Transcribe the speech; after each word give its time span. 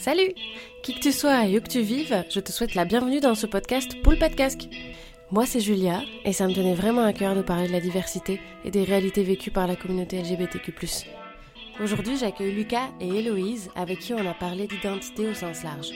Salut 0.00 0.32
Qui 0.82 0.94
que 0.94 1.00
tu 1.00 1.12
sois 1.12 1.44
et 1.44 1.58
où 1.58 1.60
que 1.60 1.68
tu 1.68 1.82
vives, 1.82 2.24
je 2.30 2.40
te 2.40 2.52
souhaite 2.52 2.74
la 2.74 2.86
bienvenue 2.86 3.20
dans 3.20 3.34
ce 3.34 3.46
podcast 3.46 4.00
Poule 4.00 4.16
Pas 4.16 4.30
de 4.30 4.34
Casque. 4.34 4.66
Moi 5.30 5.44
c'est 5.44 5.60
Julia 5.60 6.00
et 6.24 6.32
ça 6.32 6.48
me 6.48 6.54
tenait 6.54 6.74
vraiment 6.74 7.04
à 7.04 7.12
cœur 7.12 7.34
de 7.34 7.42
parler 7.42 7.66
de 7.66 7.72
la 7.72 7.82
diversité 7.82 8.40
et 8.64 8.70
des 8.70 8.84
réalités 8.84 9.22
vécues 9.22 9.50
par 9.50 9.66
la 9.66 9.76
communauté 9.76 10.22
LGBTQ+. 10.22 10.72
Aujourd'hui 11.82 12.16
j'accueille 12.16 12.54
Lucas 12.54 12.88
et 12.98 13.08
Héloïse 13.08 13.68
avec 13.76 13.98
qui 13.98 14.14
on 14.14 14.26
a 14.26 14.32
parlé 14.32 14.66
d'identité 14.66 15.28
au 15.28 15.34
sens 15.34 15.62
large. 15.64 15.90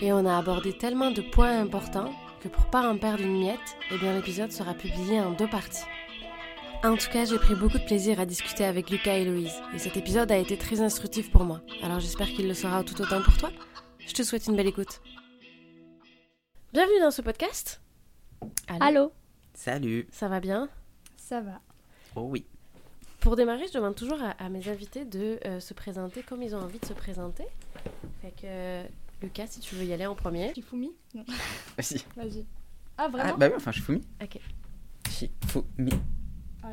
Et 0.00 0.12
on 0.12 0.26
a 0.26 0.38
abordé 0.38 0.72
tellement 0.72 1.10
de 1.10 1.20
points 1.20 1.58
importants 1.58 2.12
que 2.40 2.46
pour 2.46 2.66
pas 2.66 2.88
en 2.88 2.98
perdre 2.98 3.24
une 3.24 3.40
miette, 3.40 3.76
eh 3.90 3.98
bien 3.98 4.14
l'épisode 4.14 4.52
sera 4.52 4.74
publié 4.74 5.18
en 5.18 5.32
deux 5.32 5.48
parties. 5.48 5.82
En 6.84 6.96
tout 6.96 7.08
cas, 7.10 7.24
j'ai 7.24 7.38
pris 7.38 7.54
beaucoup 7.54 7.78
de 7.78 7.84
plaisir 7.84 8.20
à 8.20 8.26
discuter 8.26 8.64
avec 8.64 8.90
Lucas 8.90 9.14
et 9.16 9.24
Louise, 9.24 9.54
et 9.74 9.78
cet 9.78 9.96
épisode 9.96 10.30
a 10.30 10.36
été 10.36 10.58
très 10.58 10.80
instructif 10.82 11.30
pour 11.30 11.44
moi. 11.44 11.62
Alors 11.82 11.98
j'espère 11.98 12.26
qu'il 12.28 12.46
le 12.46 12.52
sera 12.54 12.84
tout 12.84 13.00
autant 13.00 13.22
pour 13.22 13.36
toi. 13.38 13.50
Je 14.06 14.12
te 14.12 14.22
souhaite 14.22 14.46
une 14.46 14.56
belle 14.56 14.66
écoute. 14.66 15.00
Bienvenue 16.74 17.00
dans 17.00 17.10
ce 17.10 17.22
podcast. 17.22 17.80
Allô 18.80 19.12
Salut. 19.54 20.06
Ça 20.10 20.28
va 20.28 20.40
bien? 20.40 20.68
Ça 21.16 21.40
va. 21.40 21.60
Oh 22.16 22.26
oui. 22.28 22.44
Pour 23.20 23.36
démarrer, 23.36 23.66
je 23.68 23.72
demande 23.72 23.94
toujours 23.94 24.20
à, 24.22 24.32
à 24.32 24.50
mes 24.50 24.68
invités 24.68 25.06
de 25.06 25.38
euh, 25.46 25.60
se 25.60 25.72
présenter 25.72 26.22
comme 26.22 26.42
ils 26.42 26.54
ont 26.54 26.60
envie 26.60 26.78
de 26.78 26.84
se 26.84 26.92
présenter. 26.92 27.44
Fait 28.20 28.32
que 28.32 28.42
euh, 28.44 28.84
Lucas, 29.22 29.46
si 29.46 29.60
tu 29.60 29.74
veux 29.76 29.84
y 29.84 29.92
aller 29.94 30.04
en 30.04 30.14
premier. 30.14 30.52
Shifumi 30.54 30.92
Non, 31.14 31.24
Vas-y. 31.78 32.02
vas-y. 32.14 32.44
Ah, 32.98 33.04
Ah, 33.04 33.08
vraiment 33.08 33.38
bah 33.38 33.46
oui, 33.48 33.54
enfin, 33.56 33.72
Shifumi. 33.72 34.02
Ok. 34.22 34.38
Shifumi. 35.08 35.92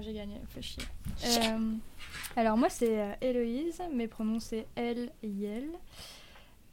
Ah, 0.02 0.04
j'ai 0.04 0.14
gagné, 0.14 0.42
fais 0.50 0.64
chier. 0.64 0.82
Euh, 1.26 1.74
alors, 2.36 2.58
moi, 2.58 2.70
c'est 2.70 3.00
euh, 3.00 3.14
Héloïse. 3.22 3.80
Mes 3.94 4.08
pronoms, 4.08 4.40
c'est 4.40 4.66
elle 4.74 5.12
et 5.22 5.28
Yel. 5.28 5.70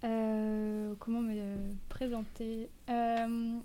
Euh, 0.02 0.94
comment 0.98 1.20
me 1.20 1.74
présenter? 1.90 2.70
Euh, 2.88 3.58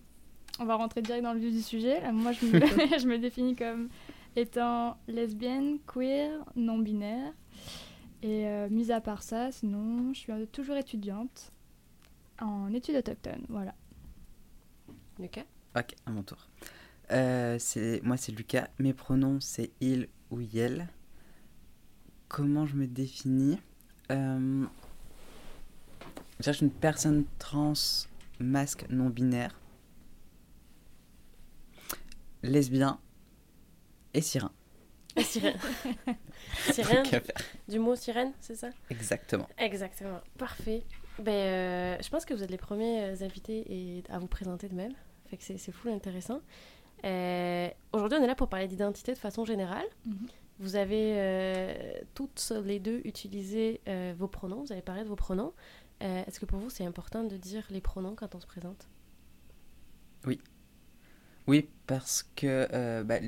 On 0.60 0.66
va 0.66 0.76
rentrer 0.76 1.02
direct 1.02 1.24
dans 1.24 1.32
le 1.32 1.40
vif 1.40 1.54
du 1.54 1.62
sujet. 1.62 2.02
Là, 2.02 2.12
moi, 2.12 2.34
je 2.34 2.46
me, 2.46 2.60
je 3.00 3.08
me 3.08 3.18
définis 3.18 3.56
comme 3.56 3.88
étant 4.36 4.98
lesbienne, 5.08 5.80
queer, 5.88 6.44
non-binaire. 6.58 7.32
Et 8.22 8.46
euh, 8.48 8.68
mis 8.70 8.92
à 8.92 9.00
part 9.00 9.24
ça, 9.24 9.50
sinon, 9.54 10.14
je 10.14 10.20
suis 10.20 10.48
toujours 10.52 10.76
étudiante 10.76 11.54
en 12.42 12.74
études 12.74 12.98
autochtones. 12.98 13.46
Voilà. 13.48 13.74
Lucas 15.20 15.46
Ok, 15.78 15.96
à 16.06 16.12
mon 16.12 16.24
tour. 16.24 16.50
Euh, 17.12 17.58
c'est 17.60 18.02
moi, 18.04 18.18
c'est 18.18 18.32
Lucas. 18.32 18.68
Mes 18.80 18.94
pronoms, 18.94 19.40
c'est 19.40 19.72
il 19.82 20.08
ou 20.32 20.40
yel. 20.40 20.88
Comment 22.28 22.66
je 22.66 22.76
me 22.76 22.88
définis 22.88 23.60
euh... 24.12 24.66
Je 26.40 26.46
cherche 26.46 26.62
une 26.62 26.72
personne 26.72 27.26
trans, 27.40 27.74
masque, 28.40 28.86
non 28.90 29.10
binaire, 29.10 29.58
lesbien 32.42 33.00
et 34.14 34.22
sirin. 34.22 34.52
Et 35.16 35.24
Sirène. 35.24 35.58
Sirène, 36.72 37.06
du 37.68 37.78
mot 37.78 37.96
sirène, 37.96 38.34
c'est 38.40 38.56
ça? 38.56 38.70
Exactement. 38.90 39.48
Exactement. 39.60 40.20
Parfait. 40.38 40.84
Ben, 41.20 41.32
euh, 41.32 41.98
je 42.02 42.10
pense 42.10 42.26
que 42.26 42.34
vous 42.34 42.44
êtes 42.44 42.50
les 42.50 42.58
premiers 42.58 43.04
euh, 43.04 43.26
invités 43.26 43.64
et 43.70 44.04
à 44.10 44.18
vous 44.18 44.28
présenter 44.28 44.68
de 44.70 44.74
même. 44.74 44.94
Fait 45.28 45.38
que 45.38 45.44
c'est 45.44 45.58
c'est 45.58 45.72
full 45.72 45.92
intéressant. 45.92 46.42
Euh, 47.06 47.70
Aujourd'hui, 47.92 48.18
on 48.20 48.24
est 48.24 48.28
là 48.28 48.36
pour 48.36 48.50
parler 48.50 48.68
d'identité 48.68 49.14
de 49.14 49.18
façon 49.18 49.46
générale. 49.46 49.86
Mhm. 50.06 50.28
Vous 50.60 50.76
avez 50.76 51.16
euh, 51.18 51.94
toutes 52.14 52.54
les 52.64 52.80
deux 52.80 53.02
utilisé 53.06 53.82
euh, 53.88 54.14
vos 54.18 54.28
pronoms. 54.28 54.62
Vous 54.62 54.72
avez 54.72 54.82
parlé 54.82 55.04
de 55.04 55.08
vos 55.08 55.16
pronoms. 55.16 55.54
Euh, 56.02 56.24
Est-ce 56.26 56.40
que 56.40 56.46
pour 56.46 56.60
vous, 56.60 56.70
c'est 56.70 56.86
important 56.86 57.24
de 57.24 57.38
dire 57.38 57.66
les 57.70 57.82
pronoms 57.82 58.16
quand 58.16 58.36
on 58.36 58.40
se 58.40 58.48
présente? 58.48 58.88
Oui, 61.46 61.70
parce 61.88 62.24
que 62.36 62.68
euh, 62.74 63.04
bah, 63.04 63.20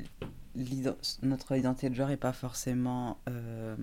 notre 1.22 1.56
identité 1.56 1.90
de 1.90 1.94
genre 1.94 2.08
n'est 2.08 2.16
pas 2.16 2.32
forcément 2.32 3.18
euh, 3.28 3.76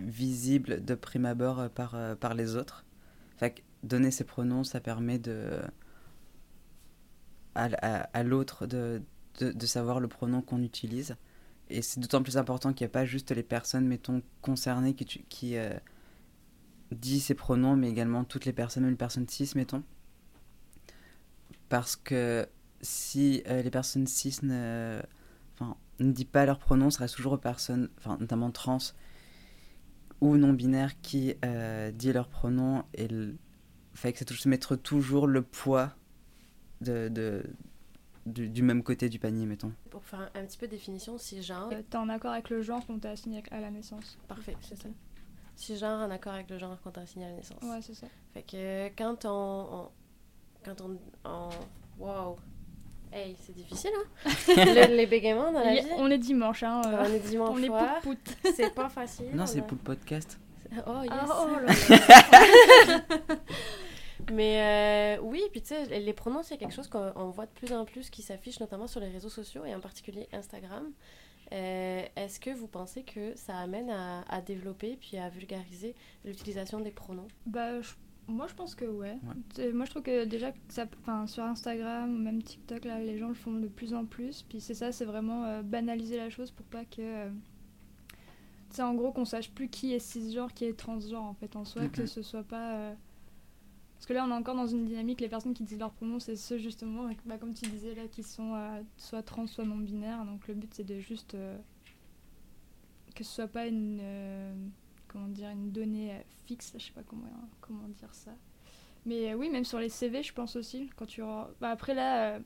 visible 0.00 0.82
de 0.82 0.94
prime 0.94 1.26
abord 1.26 1.68
par, 1.70 1.94
par 2.16 2.34
les 2.34 2.56
autres. 2.56 2.86
Fait 3.36 3.50
que 3.50 3.60
donner 3.82 4.10
ses 4.10 4.24
pronoms, 4.24 4.64
ça 4.64 4.80
permet 4.80 5.18
de, 5.18 5.60
à, 7.56 8.22
l'autre 8.22 8.66
de, 8.66 9.02
de, 9.40 9.66
savoir 9.66 10.00
le 10.00 10.08
pronom 10.08 10.42
qu'on 10.42 10.62
utilise. 10.62 11.16
Et 11.68 11.82
c'est 11.82 12.00
d'autant 12.00 12.22
plus 12.22 12.36
important 12.36 12.72
qu'il 12.72 12.84
n'y 12.84 12.90
a 12.90 12.92
pas 12.92 13.04
juste 13.04 13.32
les 13.32 13.42
personnes, 13.42 13.86
mettons, 13.86 14.22
concernées 14.42 14.94
qui, 14.94 15.24
qui 15.28 15.56
euh, 15.56 15.72
disent 16.92 17.24
ces 17.24 17.34
pronoms, 17.34 17.76
mais 17.76 17.88
également 17.88 18.24
toutes 18.24 18.44
les 18.44 18.52
personnes, 18.52 18.84
même 18.84 18.92
les 18.92 18.96
personnes 18.96 19.28
cis, 19.28 19.50
mettons. 19.56 19.82
Parce 21.68 21.96
que 21.96 22.46
si 22.80 23.42
euh, 23.48 23.62
les 23.62 23.70
personnes 23.70 24.06
cis 24.06 24.38
ne, 24.42 25.00
ne 25.98 26.12
disent 26.12 26.26
pas 26.26 26.46
leurs 26.46 26.60
pronoms, 26.60 26.90
ce 26.90 26.98
reste 26.98 27.16
toujours 27.16 27.32
aux 27.32 27.38
personnes, 27.38 27.88
notamment 28.20 28.50
trans 28.50 28.78
ou 30.20 30.36
non 30.36 30.52
binaires 30.52 31.00
qui 31.00 31.34
euh, 31.44 31.90
disent 31.90 32.14
leurs 32.14 32.28
pronoms 32.28 32.84
et 32.94 33.08
le 33.08 33.36
que 34.02 34.18
c'est 34.18 34.24
toujours 34.26 34.48
mettre 34.48 34.76
toujours 34.76 35.26
le 35.26 35.42
poids 35.42 35.94
de, 36.80 37.08
de- 37.08 37.44
du, 38.26 38.48
du 38.48 38.62
même 38.62 38.82
côté 38.82 39.08
du 39.08 39.18
panier, 39.20 39.46
mettons. 39.46 39.72
Pour 39.90 40.04
faire 40.04 40.20
un, 40.34 40.40
un 40.40 40.44
petit 40.44 40.58
peu 40.58 40.66
de 40.66 40.72
définition, 40.72 41.16
si 41.18 41.42
genre. 41.42 41.70
Euh, 41.72 41.82
T'es 41.88 41.96
en 41.96 42.08
accord 42.08 42.32
avec 42.32 42.50
le 42.50 42.60
genre 42.62 42.84
qu'on 42.86 42.98
t'a 42.98 43.10
assigné 43.10 43.42
à 43.52 43.60
la 43.60 43.70
naissance 43.70 44.18
Parfait, 44.28 44.56
c'est 44.62 44.76
ça. 44.80 44.88
Si 45.54 45.76
genre 45.76 46.00
en 46.02 46.10
accord 46.10 46.34
avec 46.34 46.50
le 46.50 46.58
genre 46.58 46.76
qu'on 46.82 46.90
t'a 46.90 47.02
assigné 47.02 47.26
à 47.26 47.28
la 47.30 47.36
naissance. 47.36 47.62
Ouais, 47.62 47.80
c'est 47.82 47.94
ça. 47.94 48.06
Fait 48.34 48.42
que 48.42 48.88
quand 48.98 49.24
on. 49.24 49.66
on- 49.84 49.88
quand 50.64 50.80
on. 50.80 50.98
on 51.24 51.48
wow! 51.98 52.36
Hey, 53.12 53.36
c'est 53.40 53.54
difficile, 53.54 53.92
hein? 53.96 54.24
Le- 54.48 54.96
les 54.96 55.06
bégaiements 55.06 55.52
dans 55.52 55.60
la 55.64 55.74
vie. 55.76 55.86
on 55.96 56.10
est 56.10 56.18
dimanche, 56.18 56.64
hein. 56.64 56.82
euh, 56.84 57.04
On 57.08 57.14
est 57.14 57.20
dimanche 57.20 57.50
on 57.56 57.62
est 57.62 57.66
soir. 57.68 58.00
pout 58.02 58.18
C'est 58.56 58.74
pas 58.74 58.88
facile. 58.88 59.26
Non, 59.32 59.44
on 59.44 59.46
c'est 59.46 59.60
a- 59.60 59.62
pour 59.62 59.76
le 59.78 59.82
podcast. 59.84 60.38
Oh, 60.84 61.02
yes. 61.02 61.12
Ah, 61.12 61.26
oh 61.46 61.60
là 61.60 61.72
là. 63.28 63.36
Mais 64.32 65.16
euh, 65.18 65.22
oui, 65.22 65.40
puis 65.52 65.62
tu 65.62 65.68
sais, 65.68 65.84
les- 66.00 66.12
pronoms, 66.12 66.42
c'est 66.42 66.58
quelque 66.58 66.74
chose 66.74 66.88
qu'on 66.88 67.12
on 67.16 67.30
voit 67.30 67.46
de 67.46 67.50
plus 67.52 67.72
en 67.72 67.84
plus 67.84 68.10
qui 68.10 68.22
s'affiche 68.22 68.58
notamment 68.60 68.86
sur 68.86 69.00
les 69.00 69.08
réseaux 69.08 69.28
sociaux 69.28 69.64
et 69.64 69.74
en 69.74 69.80
particulier 69.80 70.28
Instagram. 70.32 70.90
Euh, 71.52 72.02
Est-ce 72.16 72.40
que 72.40 72.50
vous 72.50 72.66
pensez 72.66 73.04
que 73.04 73.36
ça 73.36 73.56
amène 73.58 73.88
à, 73.90 74.22
à 74.22 74.40
développer 74.40 74.96
puis 75.00 75.16
à 75.16 75.28
vulgariser 75.28 75.94
l'utilisation 76.24 76.80
des 76.80 76.90
pronoms? 76.90 77.28
Bah, 77.46 77.80
je- 77.80 77.92
moi 78.26 78.48
je 78.48 78.54
pense 78.54 78.74
que 78.74 78.84
ouais. 78.84 79.12
Ouais. 79.12 79.18
C'est- 79.54 79.72
Moi 79.72 79.84
je 79.84 79.90
trouve 79.90 80.02
que 80.02 80.24
déjà 80.24 80.52
ça, 80.68 80.86
sur 81.28 81.44
Instagram 81.44 82.12
ou 82.12 82.18
même 82.18 82.42
TikTok, 82.42 82.84
là, 82.84 82.98
les 82.98 83.18
gens 83.18 83.28
le 83.28 83.34
font 83.34 83.52
de 83.52 83.68
plus 83.68 83.94
en 83.94 84.06
plus. 84.06 84.42
Puis 84.42 84.60
c'est 84.60 84.74
ça, 84.74 84.90
c'est 84.90 85.04
vraiment 85.04 85.44
euh, 85.44 85.62
banaliser 85.62 86.16
la 86.16 86.30
chose 86.30 86.50
pour 86.50 86.66
pas 86.66 86.84
que. 86.84 87.00
euh, 87.00 87.30
tu 88.70 88.76
sais, 88.76 88.82
en 88.82 88.94
gros, 88.94 89.12
qu'on 89.12 89.24
sache 89.24 89.52
plus 89.52 89.68
qui 89.68 89.94
est 89.94 90.00
cisgenre, 90.00 90.52
qui 90.52 90.64
est 90.64 90.76
transgenre 90.76 91.22
en 91.22 91.34
fait 91.34 91.54
en 91.54 91.64
soi, 91.64 91.86
que 91.86 92.00
Mhm. 92.02 92.06
ce 92.08 92.22
soit 92.22 92.42
pas. 92.42 92.74
euh, 92.74 92.94
Parce 93.96 94.06
que 94.06 94.12
là, 94.12 94.24
on 94.26 94.30
est 94.30 94.34
encore 94.34 94.54
dans 94.54 94.66
une 94.66 94.84
dynamique, 94.84 95.20
les 95.20 95.28
personnes 95.28 95.54
qui 95.54 95.62
disent 95.64 95.78
leur 95.78 95.90
pronom, 95.92 96.20
c'est 96.20 96.36
ceux 96.36 96.58
justement, 96.58 97.08
bah, 97.24 97.38
comme 97.38 97.54
tu 97.54 97.66
disais 97.68 97.94
là, 97.94 98.06
qui 98.08 98.22
sont 98.22 98.54
euh, 98.54 98.82
soit 98.96 99.22
trans, 99.22 99.46
soit 99.46 99.64
non-binaires. 99.64 100.24
Donc 100.24 100.46
le 100.48 100.54
but, 100.54 100.72
c'est 100.74 100.84
de 100.84 100.98
juste. 101.00 101.34
euh, 101.34 101.56
que 103.14 103.24
ce 103.24 103.32
soit 103.32 103.48
pas 103.48 103.66
une. 103.66 103.98
euh, 104.02 104.54
comment 105.08 105.28
dire, 105.28 105.48
une 105.50 105.70
donnée 105.72 106.12
fixe, 106.46 106.72
je 106.76 106.84
sais 106.84 106.92
pas 106.92 107.02
comment, 107.02 107.88
dire 107.98 108.12
ça. 108.14 108.32
Mais 109.06 109.34
oui, 109.34 109.48
même 109.48 109.64
sur 109.64 109.78
les 109.80 109.88
CV, 109.88 110.22
je 110.22 110.32
pense 110.32 110.56
aussi, 110.56 110.90
quand 110.96 111.06
tu... 111.06 111.22
Bah, 111.60 111.70
après 111.70 111.94
là, 111.94 112.38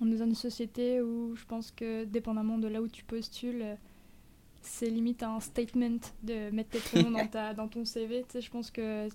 on 0.00 0.10
est 0.10 0.16
dans 0.16 0.24
une 0.24 0.34
société 0.34 1.02
où 1.02 1.34
je 1.36 1.44
pense 1.44 1.70
que 1.72 2.04
dépendamment 2.04 2.58
de 2.58 2.68
là 2.68 2.80
où 2.80 2.88
tu 2.88 3.04
postules, 3.04 3.76
c'est 4.62 4.88
limite 4.88 5.22
un 5.22 5.40
statement 5.40 5.98
de 6.22 6.50
mettre 6.50 6.70
tes 6.70 6.78
pronoms 6.78 7.10
dans, 7.10 7.26
ta, 7.26 7.54
dans 7.54 7.68
ton 7.68 7.84
CV. 7.84 8.24
Je 8.32 8.50
pense 8.50 8.70
que 8.70 9.08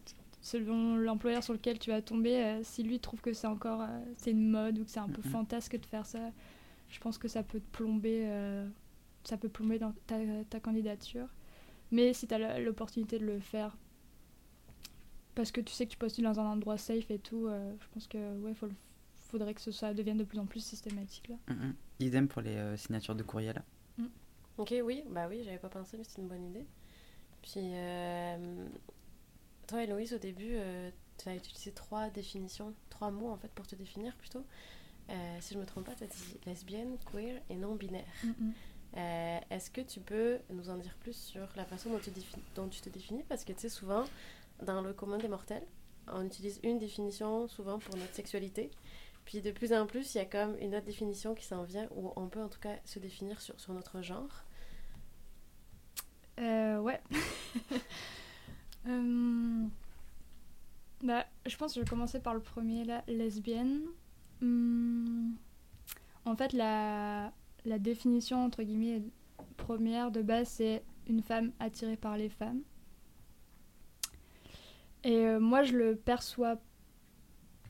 selon 0.46 0.96
l'employeur 0.96 1.44
sur 1.44 1.54
lequel 1.54 1.80
tu 1.80 1.90
vas 1.90 2.02
tomber, 2.04 2.36
euh, 2.44 2.60
si 2.64 2.84
lui 2.84 3.00
trouve 3.00 3.20
que 3.20 3.34
c'est 3.34 3.48
encore 3.48 3.82
euh, 3.82 3.88
c'est 4.18 4.30
une 4.30 4.48
mode 4.48 4.78
ou 4.78 4.86
que 4.86 4.92
c'est 4.92 5.00
un 5.00 5.10
peu 5.10 5.22
fantasque 5.32 5.76
de 5.76 5.86
faire 5.88 6.06
ça, 6.06 6.20
je 6.90 7.00
pense 7.00 7.18
que 7.18 7.28
ça 7.28 7.42
peut 7.42 7.60
te 7.60 7.72
plomber, 7.78 8.26
euh, 8.28 8.68
ça 9.24 9.38
peut 9.38 9.50
plomber 9.50 9.80
dans 9.80 9.92
ta, 10.06 10.18
ta 10.50 10.60
candidature. 10.60 11.28
Mais 11.92 12.14
si 12.14 12.28
tu 12.28 12.34
as 12.36 12.60
l'opportunité 12.60 13.18
de 13.18 13.26
le 13.26 13.40
faire 13.40 13.76
parce 15.34 15.52
que 15.52 15.62
tu 15.62 15.74
sais 15.74 15.86
que 15.86 15.92
tu 15.92 15.98
postules 15.98 16.24
dans 16.24 16.40
un 16.40 16.46
endroit 16.46 16.78
safe 16.78 17.10
et 17.10 17.20
tout, 17.20 17.48
euh, 17.48 17.74
je 17.82 17.88
pense 17.94 18.08
que 18.08 18.38
ouais, 18.40 18.54
faut 18.54 18.68
le- 18.68 18.76
faudrait 19.30 19.54
que 19.56 19.62
ce 19.62 19.72
soit 19.72 19.94
devienne 19.94 20.18
de 20.18 20.24
plus 20.24 20.40
en 20.40 20.46
plus 20.46 20.60
systématique 20.62 21.28
là. 21.28 21.36
Idem 22.00 22.28
pour 22.28 22.42
les 22.44 22.56
euh, 22.56 22.78
signatures 22.78 23.16
de 23.16 23.24
courriel. 23.24 23.62
Ok, 24.58 24.74
oui, 24.84 25.04
bah 25.10 25.26
oui, 25.28 25.42
j'avais 25.44 25.58
pas 25.58 25.68
pensé, 25.70 25.98
mais 25.98 26.04
c'est 26.06 26.22
une 26.22 26.30
bonne 26.30 26.46
idée. 26.46 26.66
Puis, 27.42 27.54
euh, 27.58 28.68
toi, 29.68 29.84
Héloïse, 29.84 30.14
au 30.14 30.18
début, 30.18 30.54
euh, 30.56 30.90
tu 31.18 31.30
as 31.30 31.36
utilisé 31.36 31.72
trois 31.72 32.10
définitions, 32.10 32.74
trois 32.90 33.12
mots 33.12 33.30
en 33.30 33.38
fait 33.38 33.50
pour 33.52 33.66
te 33.68 33.76
définir 33.76 34.16
plutôt. 34.16 34.46
Euh, 35.10 35.38
si 35.40 35.54
je 35.54 35.60
me 35.60 35.66
trompe 35.66 35.86
pas, 35.86 35.96
tu 35.96 36.04
as 36.04 36.08
dit 36.08 36.40
lesbienne, 36.46 36.98
queer 37.12 37.42
et 37.50 37.56
non-binaire. 37.56 38.06
Euh, 38.98 39.40
Est-ce 39.50 39.70
que 39.70 39.82
tu 39.82 40.00
peux 40.00 40.40
nous 40.50 40.70
en 40.70 40.78
dire 40.78 40.96
plus 41.02 41.16
sur 41.16 41.48
la 41.56 41.66
façon 41.66 41.90
dont 41.90 42.00
tu, 42.00 42.10
défi- 42.12 42.38
dont 42.56 42.68
tu 42.70 42.82
te 42.82 42.90
définis? 42.90 43.24
Parce 43.28 43.44
que 43.44 43.52
tu 43.54 43.60
sais, 43.62 43.70
souvent, 43.70 44.06
dans 44.64 44.82
le 44.82 44.94
commun 44.94 45.18
des 45.18 45.28
mortels, 45.28 45.66
on 46.08 46.26
utilise 46.26 46.60
une 46.64 46.80
définition 46.80 47.48
souvent 47.48 47.78
pour 47.80 47.96
notre 47.98 48.14
sexualité. 48.14 48.72
Puis 49.26 49.42
de 49.42 49.52
plus 49.52 49.74
en 49.74 49.86
plus, 49.88 50.14
il 50.16 50.20
y 50.20 50.22
a 50.22 50.26
comme 50.26 50.56
une 50.60 50.76
autre 50.76 50.86
définition 50.86 51.34
qui 51.36 51.46
s'en 51.46 51.64
vient 51.64 51.88
où 51.96 52.14
on 52.16 52.28
peut 52.28 52.42
en 52.42 52.48
tout 52.48 52.60
cas 52.60 52.76
se 52.86 53.00
définir 53.00 53.42
sur, 53.42 53.60
sur 53.60 53.74
notre 53.74 54.02
genre. 54.02 54.44
Euh, 56.40 56.80
ouais. 56.80 57.02
Euh, 58.88 59.66
bah, 61.04 61.26
je 61.46 61.56
pense 61.58 61.74
que 61.74 61.80
je 61.80 61.86
vais 61.86 61.90
commencer 61.90 62.20
par 62.20 62.34
le 62.34 62.40
premier, 62.42 62.84
là, 62.86 63.04
lesbienne. 63.08 63.82
Hum, 64.42 65.36
En 66.26 66.36
fait, 66.36 66.54
la, 66.54 67.32
la 67.66 67.80
définition, 67.80 68.44
entre 68.46 68.64
guillemets, 68.64 69.02
première 69.58 70.12
de 70.12 70.22
base, 70.22 70.50
c'est 70.50 70.84
une 71.08 71.22
femme 71.22 71.52
attirée 71.60 71.98
par 71.98 72.18
les 72.18 72.30
femmes. 72.30 72.62
Et 75.04 75.26
euh, 75.26 75.40
moi, 75.40 75.64
je 75.64 75.74
le 75.78 75.96
perçois 75.96 76.58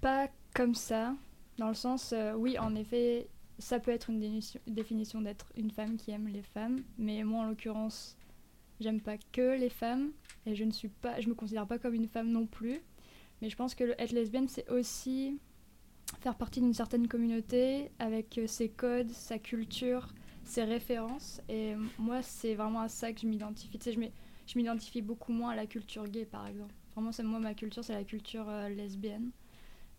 pas 0.01 0.29
comme 0.53 0.73
ça, 0.75 1.15
dans 1.57 1.67
le 1.67 1.73
sens, 1.73 2.13
euh, 2.13 2.33
oui, 2.33 2.57
en 2.59 2.75
effet, 2.75 3.27
ça 3.59 3.79
peut 3.79 3.91
être 3.91 4.09
une 4.09 4.39
définition 4.67 5.21
d'être 5.21 5.51
une 5.57 5.71
femme 5.71 5.97
qui 5.97 6.11
aime 6.11 6.27
les 6.27 6.41
femmes, 6.41 6.83
mais 6.97 7.23
moi, 7.23 7.41
en 7.43 7.49
l'occurrence, 7.49 8.17
j'aime 8.79 9.01
pas 9.01 9.17
que 9.31 9.57
les 9.57 9.69
femmes, 9.69 10.11
et 10.45 10.55
je 10.55 10.63
ne 10.63 10.71
suis 10.71 10.89
pas, 10.89 11.19
je 11.21 11.29
me 11.29 11.35
considère 11.35 11.67
pas 11.67 11.79
comme 11.79 11.93
une 11.93 12.07
femme 12.07 12.29
non 12.31 12.45
plus. 12.47 12.81
Mais 13.41 13.49
je 13.49 13.55
pense 13.55 13.75
que 13.75 13.83
le- 13.83 14.01
être 14.01 14.11
lesbienne, 14.13 14.47
c'est 14.47 14.69
aussi 14.71 15.39
faire 16.21 16.35
partie 16.35 16.61
d'une 16.61 16.73
certaine 16.73 17.07
communauté 17.07 17.91
avec 17.99 18.37
euh, 18.37 18.47
ses 18.47 18.69
codes, 18.69 19.09
sa 19.11 19.39
culture, 19.39 20.07
ses 20.43 20.63
références. 20.63 21.41
Et 21.49 21.75
moi, 21.97 22.21
c'est 22.21 22.55
vraiment 22.55 22.81
à 22.81 22.89
ça 22.89 23.11
que 23.13 23.21
je 23.21 23.27
m'identifie. 23.27 23.77
Tu 23.79 23.91
sais, 23.93 24.11
je 24.47 24.57
m'identifie 24.57 25.01
beaucoup 25.01 25.33
moins 25.33 25.51
à 25.51 25.55
la 25.55 25.65
culture 25.67 26.07
gay, 26.07 26.25
par 26.25 26.47
exemple. 26.47 26.73
Vraiment, 26.95 27.11
c'est 27.11 27.23
moi, 27.23 27.39
ma 27.39 27.53
culture, 27.53 27.83
c'est 27.83 27.93
la 27.93 28.03
culture 28.03 28.47
euh, 28.49 28.69
lesbienne. 28.69 29.31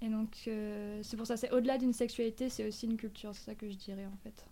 Et 0.03 0.09
donc, 0.09 0.45
euh, 0.49 1.01
c'est 1.03 1.17
pour 1.17 1.27
ça, 1.27 1.37
c'est 1.37 1.53
au-delà 1.53 1.79
d'une 1.79 1.93
sexualité, 1.93 2.49
c'est 2.51 2.67
aussi 2.69 2.87
une 2.87 2.97
culture. 2.97 3.35
C'est 3.35 3.45
ça 3.45 3.55
que 3.55 3.69
je 3.71 3.77
dirais, 3.77 4.07
en 4.07 4.17
fait. 4.23 4.47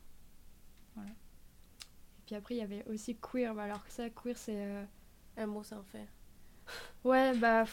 Puis 2.26 2.34
après, 2.34 2.54
il 2.54 2.58
y 2.58 2.62
avait 2.62 2.84
aussi 2.88 3.16
queer. 3.16 3.54
Bah, 3.54 3.64
alors 3.64 3.84
que 3.84 3.92
ça, 3.92 4.08
queer, 4.10 4.36
c'est... 4.36 4.56
euh, 4.56 4.84
Un 5.36 5.46
mot 5.46 5.62
sans 5.62 5.82
faire. 5.84 6.06
Ouais, 7.04 7.36
bah. 7.36 7.64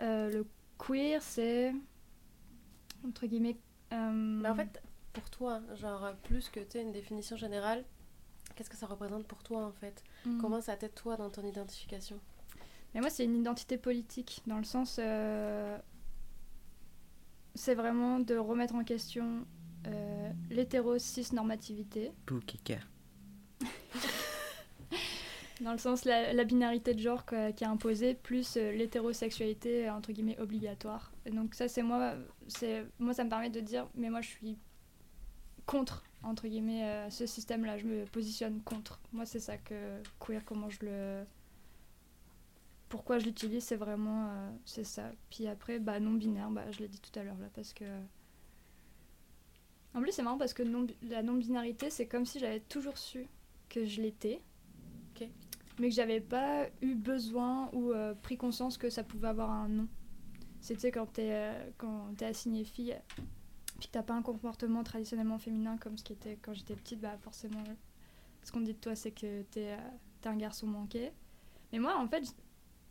euh, 0.00 0.30
le 0.30 0.46
queer, 0.78 1.22
c'est. 1.22 1.74
Entre 3.06 3.26
guillemets. 3.26 3.56
euh, 3.92 4.10
Mais 4.42 4.48
en 4.48 4.54
fait, 4.54 4.82
pour 5.12 5.28
toi, 5.30 5.60
genre 5.74 6.12
plus 6.22 6.48
que 6.48 6.60
tu 6.60 6.66
sais, 6.72 6.82
une 6.82 6.92
définition 6.92 7.36
générale, 7.36 7.84
qu'est-ce 8.54 8.70
que 8.70 8.76
ça 8.76 8.86
représente 8.86 9.26
pour 9.26 9.42
toi 9.42 9.64
en 9.66 9.72
fait? 9.72 10.02
Hmm. 10.24 10.38
Comment 10.40 10.60
ça 10.60 10.76
t'aide 10.76 10.94
toi 10.94 11.16
dans 11.16 11.30
ton 11.30 11.44
identification? 11.44 12.18
Mais 12.94 13.00
moi, 13.00 13.10
c'est 13.10 13.24
une 13.24 13.36
identité 13.36 13.76
politique, 13.78 14.42
dans 14.46 14.58
le 14.58 14.64
sens. 14.64 14.96
euh, 14.98 15.78
c'est 17.54 17.74
vraiment 17.74 18.20
de 18.20 18.36
remettre 18.36 18.74
en 18.74 18.84
question 18.84 19.44
euh, 19.86 20.32
l'hétéro-cis-normativité, 20.50 22.12
Pou, 22.26 22.40
kika. 22.46 22.78
Dans 25.60 25.72
le 25.72 25.78
sens 25.78 26.04
la, 26.04 26.32
la 26.32 26.44
binarité 26.44 26.94
de 26.94 27.00
genre 27.00 27.24
qui 27.26 27.34
est 27.34 27.66
imposée, 27.66 28.14
plus 28.14 28.56
euh, 28.56 28.72
l'hétérosexualité, 28.72 29.88
euh, 29.88 29.94
entre 29.94 30.12
guillemets, 30.12 30.38
obligatoire. 30.38 31.12
Donc, 31.30 31.54
ça, 31.54 31.68
c'est 31.68 31.82
moi, 31.82 32.14
moi, 32.98 33.14
ça 33.14 33.24
me 33.24 33.28
permet 33.28 33.50
de 33.50 33.60
dire, 33.60 33.88
mais 33.94 34.10
moi, 34.10 34.20
je 34.20 34.28
suis 34.28 34.58
contre, 35.66 36.04
entre 36.22 36.48
guillemets, 36.48 36.84
euh, 36.84 37.10
ce 37.10 37.26
système-là. 37.26 37.78
Je 37.78 37.86
me 37.86 38.04
positionne 38.06 38.60
contre. 38.62 39.00
Moi, 39.12 39.26
c'est 39.26 39.40
ça 39.40 39.58
que 39.58 40.00
queer, 40.18 40.44
comment 40.44 40.70
je 40.70 40.78
le. 40.82 41.24
Pourquoi 42.88 43.18
je 43.18 43.26
l'utilise, 43.26 43.62
c'est 43.64 43.76
vraiment. 43.76 44.50
c'est 44.64 44.84
ça. 44.84 45.12
Puis 45.30 45.46
après, 45.46 45.78
bah, 45.78 46.00
non-binaire, 46.00 46.50
bah, 46.50 46.70
je 46.72 46.80
l'ai 46.80 46.88
dit 46.88 47.00
tout 47.00 47.16
à 47.18 47.22
l'heure, 47.22 47.38
là, 47.38 47.48
parce 47.54 47.72
que. 47.72 47.84
En 49.92 50.00
plus, 50.00 50.12
c'est 50.12 50.22
marrant 50.22 50.38
parce 50.38 50.54
que 50.54 50.62
non, 50.62 50.86
la 51.02 51.22
non-binarité, 51.22 51.90
c'est 51.90 52.06
comme 52.06 52.24
si 52.24 52.38
j'avais 52.38 52.60
toujours 52.60 52.96
su 52.96 53.26
que 53.68 53.84
je 53.84 54.00
l'étais. 54.00 54.40
Mais 55.80 55.88
que 55.88 55.94
j'avais 55.94 56.20
pas 56.20 56.68
eu 56.82 56.94
besoin 56.94 57.68
ou 57.72 57.90
euh, 57.90 58.14
pris 58.14 58.36
conscience 58.36 58.78
que 58.78 58.90
ça 58.90 59.02
pouvait 59.02 59.28
avoir 59.28 59.50
un 59.50 59.68
nom. 59.68 59.88
Tu 60.64 60.78
sais, 60.78 60.90
quand 60.92 61.06
t'es 61.06 61.30
euh, 61.32 61.70
quand 61.78 62.14
t'es 62.16 62.26
assigné 62.26 62.64
fille, 62.64 62.94
puis 63.80 63.88
que 63.88 63.92
t'as 63.92 64.02
pas 64.02 64.14
un 64.14 64.22
comportement 64.22 64.84
traditionnellement 64.84 65.38
féminin 65.38 65.78
comme 65.78 65.96
ce 65.96 66.04
qui 66.04 66.12
était 66.12 66.38
quand 66.40 66.52
j'étais 66.52 66.74
petite, 66.74 67.00
bah 67.00 67.16
forcément, 67.22 67.60
euh, 67.66 67.74
ce 68.44 68.52
qu'on 68.52 68.60
dit 68.60 68.74
de 68.74 68.78
toi, 68.78 68.94
c'est 68.94 69.10
que 69.10 69.42
t'es 69.50 69.72
euh, 69.72 70.28
un 70.28 70.36
garçon 70.36 70.66
manqué. 70.66 71.10
Mais 71.72 71.78
moi, 71.78 71.96
en 71.96 72.06
fait, 72.06 72.22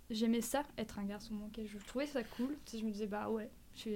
j'aimais 0.09 0.41
ça, 0.41 0.63
être 0.77 0.97
un 0.97 1.05
garçon 1.05 1.35
manqué. 1.35 1.67
Je 1.67 1.77
trouvais 1.77 2.07
ça 2.07 2.23
cool. 2.23 2.57
Tu 2.65 2.79
je 2.79 2.85
me 2.85 2.91
disais, 2.91 3.05
bah 3.05 3.29
ouais, 3.29 3.51
je 3.75 3.79
suis. 3.79 3.93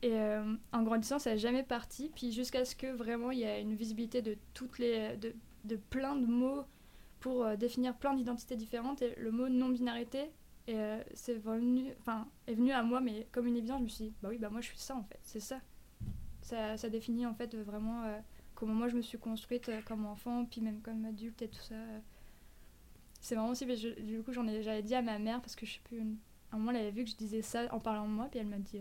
Et 0.00 0.12
euh, 0.12 0.54
en 0.72 0.82
grandissant, 0.82 1.18
ça 1.18 1.30
n'a 1.30 1.36
jamais 1.36 1.64
parti. 1.64 2.10
Puis 2.14 2.32
jusqu'à 2.32 2.64
ce 2.64 2.74
que 2.74 2.86
vraiment 2.86 3.30
il 3.30 3.40
y 3.40 3.42
ait 3.42 3.60
une 3.60 3.74
visibilité 3.74 4.22
de 4.22 4.38
toutes 4.54 4.78
les. 4.78 5.16
de, 5.16 5.34
de 5.64 5.76
plein 5.76 6.16
de 6.16 6.24
mots 6.24 6.64
pour 7.20 7.44
euh, 7.44 7.56
définir 7.56 7.96
plein 7.96 8.14
d'identités 8.14 8.56
différentes. 8.56 9.02
Et 9.02 9.14
le 9.16 9.30
mot 9.30 9.48
non-binarité 9.48 10.30
euh, 10.68 11.02
c'est 11.14 11.34
venu, 11.34 11.92
est 12.46 12.54
venu 12.54 12.72
à 12.72 12.82
moi, 12.82 13.00
mais 13.00 13.26
comme 13.32 13.46
une 13.46 13.56
évidence, 13.56 13.78
je 13.78 13.84
me 13.84 13.88
suis 13.88 14.04
dit, 14.06 14.14
bah 14.22 14.28
oui, 14.30 14.38
bah 14.38 14.50
moi 14.50 14.60
je 14.60 14.66
suis 14.66 14.78
ça 14.78 14.96
en 14.96 15.02
fait, 15.02 15.18
c'est 15.22 15.40
ça. 15.40 15.60
Ça, 16.42 16.76
ça 16.76 16.88
définit 16.90 17.26
en 17.26 17.34
fait 17.34 17.54
vraiment 17.56 18.04
euh, 18.04 18.18
comment 18.54 18.74
moi 18.74 18.88
je 18.88 18.96
me 18.96 19.02
suis 19.02 19.18
construite 19.18 19.70
comme 19.86 20.04
enfant, 20.04 20.44
puis 20.44 20.60
même 20.60 20.82
comme 20.82 21.04
adulte 21.06 21.40
et 21.40 21.48
tout 21.48 21.60
ça. 21.60 21.74
C'est 23.20 23.34
vraiment 23.34 23.50
aussi, 23.50 23.66
du 23.66 24.22
coup, 24.22 24.32
j'en 24.32 24.46
ai, 24.46 24.62
j'avais 24.62 24.82
dit 24.82 24.94
à 24.94 25.02
ma 25.02 25.18
mère, 25.18 25.40
parce 25.40 25.56
que 25.56 25.66
je 25.66 25.74
sais 25.74 25.80
plus, 25.84 26.00
à 26.00 26.56
un 26.56 26.58
moment, 26.58 26.70
elle 26.70 26.76
avait 26.76 26.90
vu 26.90 27.04
que 27.04 27.10
je 27.10 27.16
disais 27.16 27.42
ça 27.42 27.66
en 27.72 27.80
parlant 27.80 28.06
de 28.06 28.12
moi, 28.12 28.28
puis 28.30 28.38
elle 28.38 28.46
m'a 28.46 28.58
dit. 28.58 28.80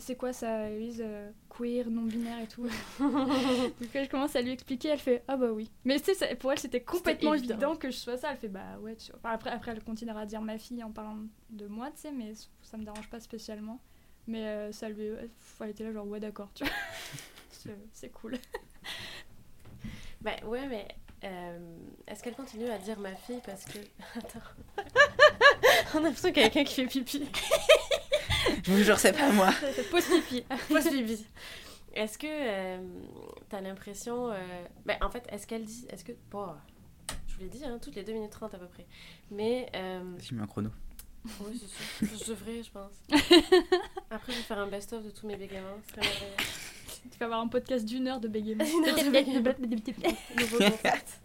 C'est 0.00 0.16
quoi 0.16 0.32
ça, 0.32 0.68
Louise 0.70 1.00
euh, 1.04 1.30
Queer, 1.48 1.88
non-binaire 1.90 2.40
et 2.40 2.46
tout. 2.46 2.64
Donc 2.98 3.88
quand 3.92 4.04
je 4.04 4.08
commence 4.10 4.34
à 4.36 4.40
lui 4.40 4.50
expliquer, 4.50 4.88
elle 4.88 4.98
fait 4.98 5.22
Ah 5.28 5.36
bah 5.36 5.50
oui. 5.52 5.70
Mais 5.84 6.00
tu 6.00 6.14
sais, 6.14 6.34
pour 6.36 6.50
elle, 6.52 6.58
c'était 6.58 6.80
complètement 6.82 7.34
évident. 7.34 7.54
évident. 7.54 7.76
que 7.76 7.90
je 7.90 7.96
sois 7.96 8.16
ça. 8.16 8.32
Elle 8.32 8.38
fait 8.38 8.48
Bah 8.48 8.78
ouais. 8.80 8.96
tu- 8.96 9.12
enfin, 9.16 9.30
après, 9.30 9.50
après, 9.50 9.70
elle 9.72 9.82
continuera 9.84 10.20
à 10.22 10.26
dire 10.26 10.40
ma 10.40 10.58
fille 10.58 10.82
en 10.82 10.90
parlant 10.90 11.16
de 11.50 11.66
moi, 11.66 11.90
tu 11.94 12.00
sais, 12.02 12.12
mais 12.12 12.32
ça 12.62 12.76
me 12.76 12.84
dérange 12.84 13.08
pas 13.08 13.20
spécialement. 13.20 13.80
Mais 14.26 14.46
euh, 14.46 14.72
ça 14.72 14.88
lui. 14.88 15.06
Elle 15.60 15.70
était 15.70 15.84
là, 15.84 15.92
genre 15.92 16.06
Ouais, 16.06 16.20
d'accord, 16.20 16.50
tu 16.54 16.64
vois. 16.64 16.72
C'est- 17.92 18.10
cool. 18.10 18.36
Ben 20.20 20.34
ouais, 20.46 20.66
mais 20.66 20.88
euh, 21.24 21.58
est-ce 22.06 22.22
qu'elle 22.22 22.34
continue 22.34 22.68
à 22.68 22.78
dire 22.78 22.98
ma 22.98 23.14
fille 23.14 23.40
parce 23.46 23.64
que. 23.64 23.78
Attends. 24.16 24.40
On 25.94 25.98
a 25.98 26.00
l'impression 26.02 26.32
qu'il 26.32 26.42
y 26.42 26.46
a 26.46 26.50
quelqu'un 26.50 26.64
qui 26.68 26.74
fait 26.74 26.86
pipi. 26.86 27.24
Je 28.68 28.72
vous 28.74 28.82
jure, 28.82 28.98
c'est 28.98 29.12
pas 29.12 29.30
moi. 29.32 29.50
Pause 29.90 30.04
pipi. 30.28 30.42
Pas 30.42 30.56
pipi. 30.82 31.26
Est-ce 31.94 32.18
que 32.18 32.26
euh, 32.28 32.78
t'as 33.48 33.60
l'impression. 33.62 34.30
euh, 34.30 34.36
Ben 34.84 34.98
en 35.00 35.10
fait, 35.10 35.26
est-ce 35.30 35.46
qu'elle 35.46 35.64
dit. 35.64 35.86
Est-ce 35.90 36.04
que. 36.04 36.12
Bon, 36.30 36.48
je 37.26 37.34
vous 37.34 37.40
l'ai 37.40 37.48
dit, 37.48 37.64
hein, 37.64 37.78
toutes 37.82 37.94
les 37.96 38.04
2 38.04 38.12
minutes 38.12 38.30
30 38.30 38.54
à 38.54 38.58
peu 38.58 38.66
près. 38.66 38.86
Mais. 39.30 39.68
euh, 39.74 40.02
J'ai 40.20 40.34
mis 40.34 40.42
un 40.42 40.46
chrono. 40.46 40.70
oui, 41.40 41.60
c'est 41.60 42.06
sûr. 42.06 42.18
Je 42.26 42.30
devrais, 42.30 42.62
je 42.62 42.70
pense. 42.70 42.92
Après, 44.10 44.32
je 44.32 44.36
vais 44.38 44.44
faire 44.44 44.58
un 44.58 44.66
best-of 44.68 45.02
de 45.04 45.10
tous 45.10 45.26
mes 45.26 45.36
bégaiements. 45.36 45.78
Tu 47.10 47.18
vas 47.18 47.24
avoir 47.26 47.40
un 47.40 47.48
podcast 47.48 47.84
d'une 47.86 48.06
heure 48.06 48.20
de 48.20 48.28
bégaiement. 48.28 48.64
Une 48.64 48.86
heure 48.86 48.96
de 48.96 49.10
bégaiement. 49.10 49.54
Nouveau 50.38 50.58
concept. 50.58 51.20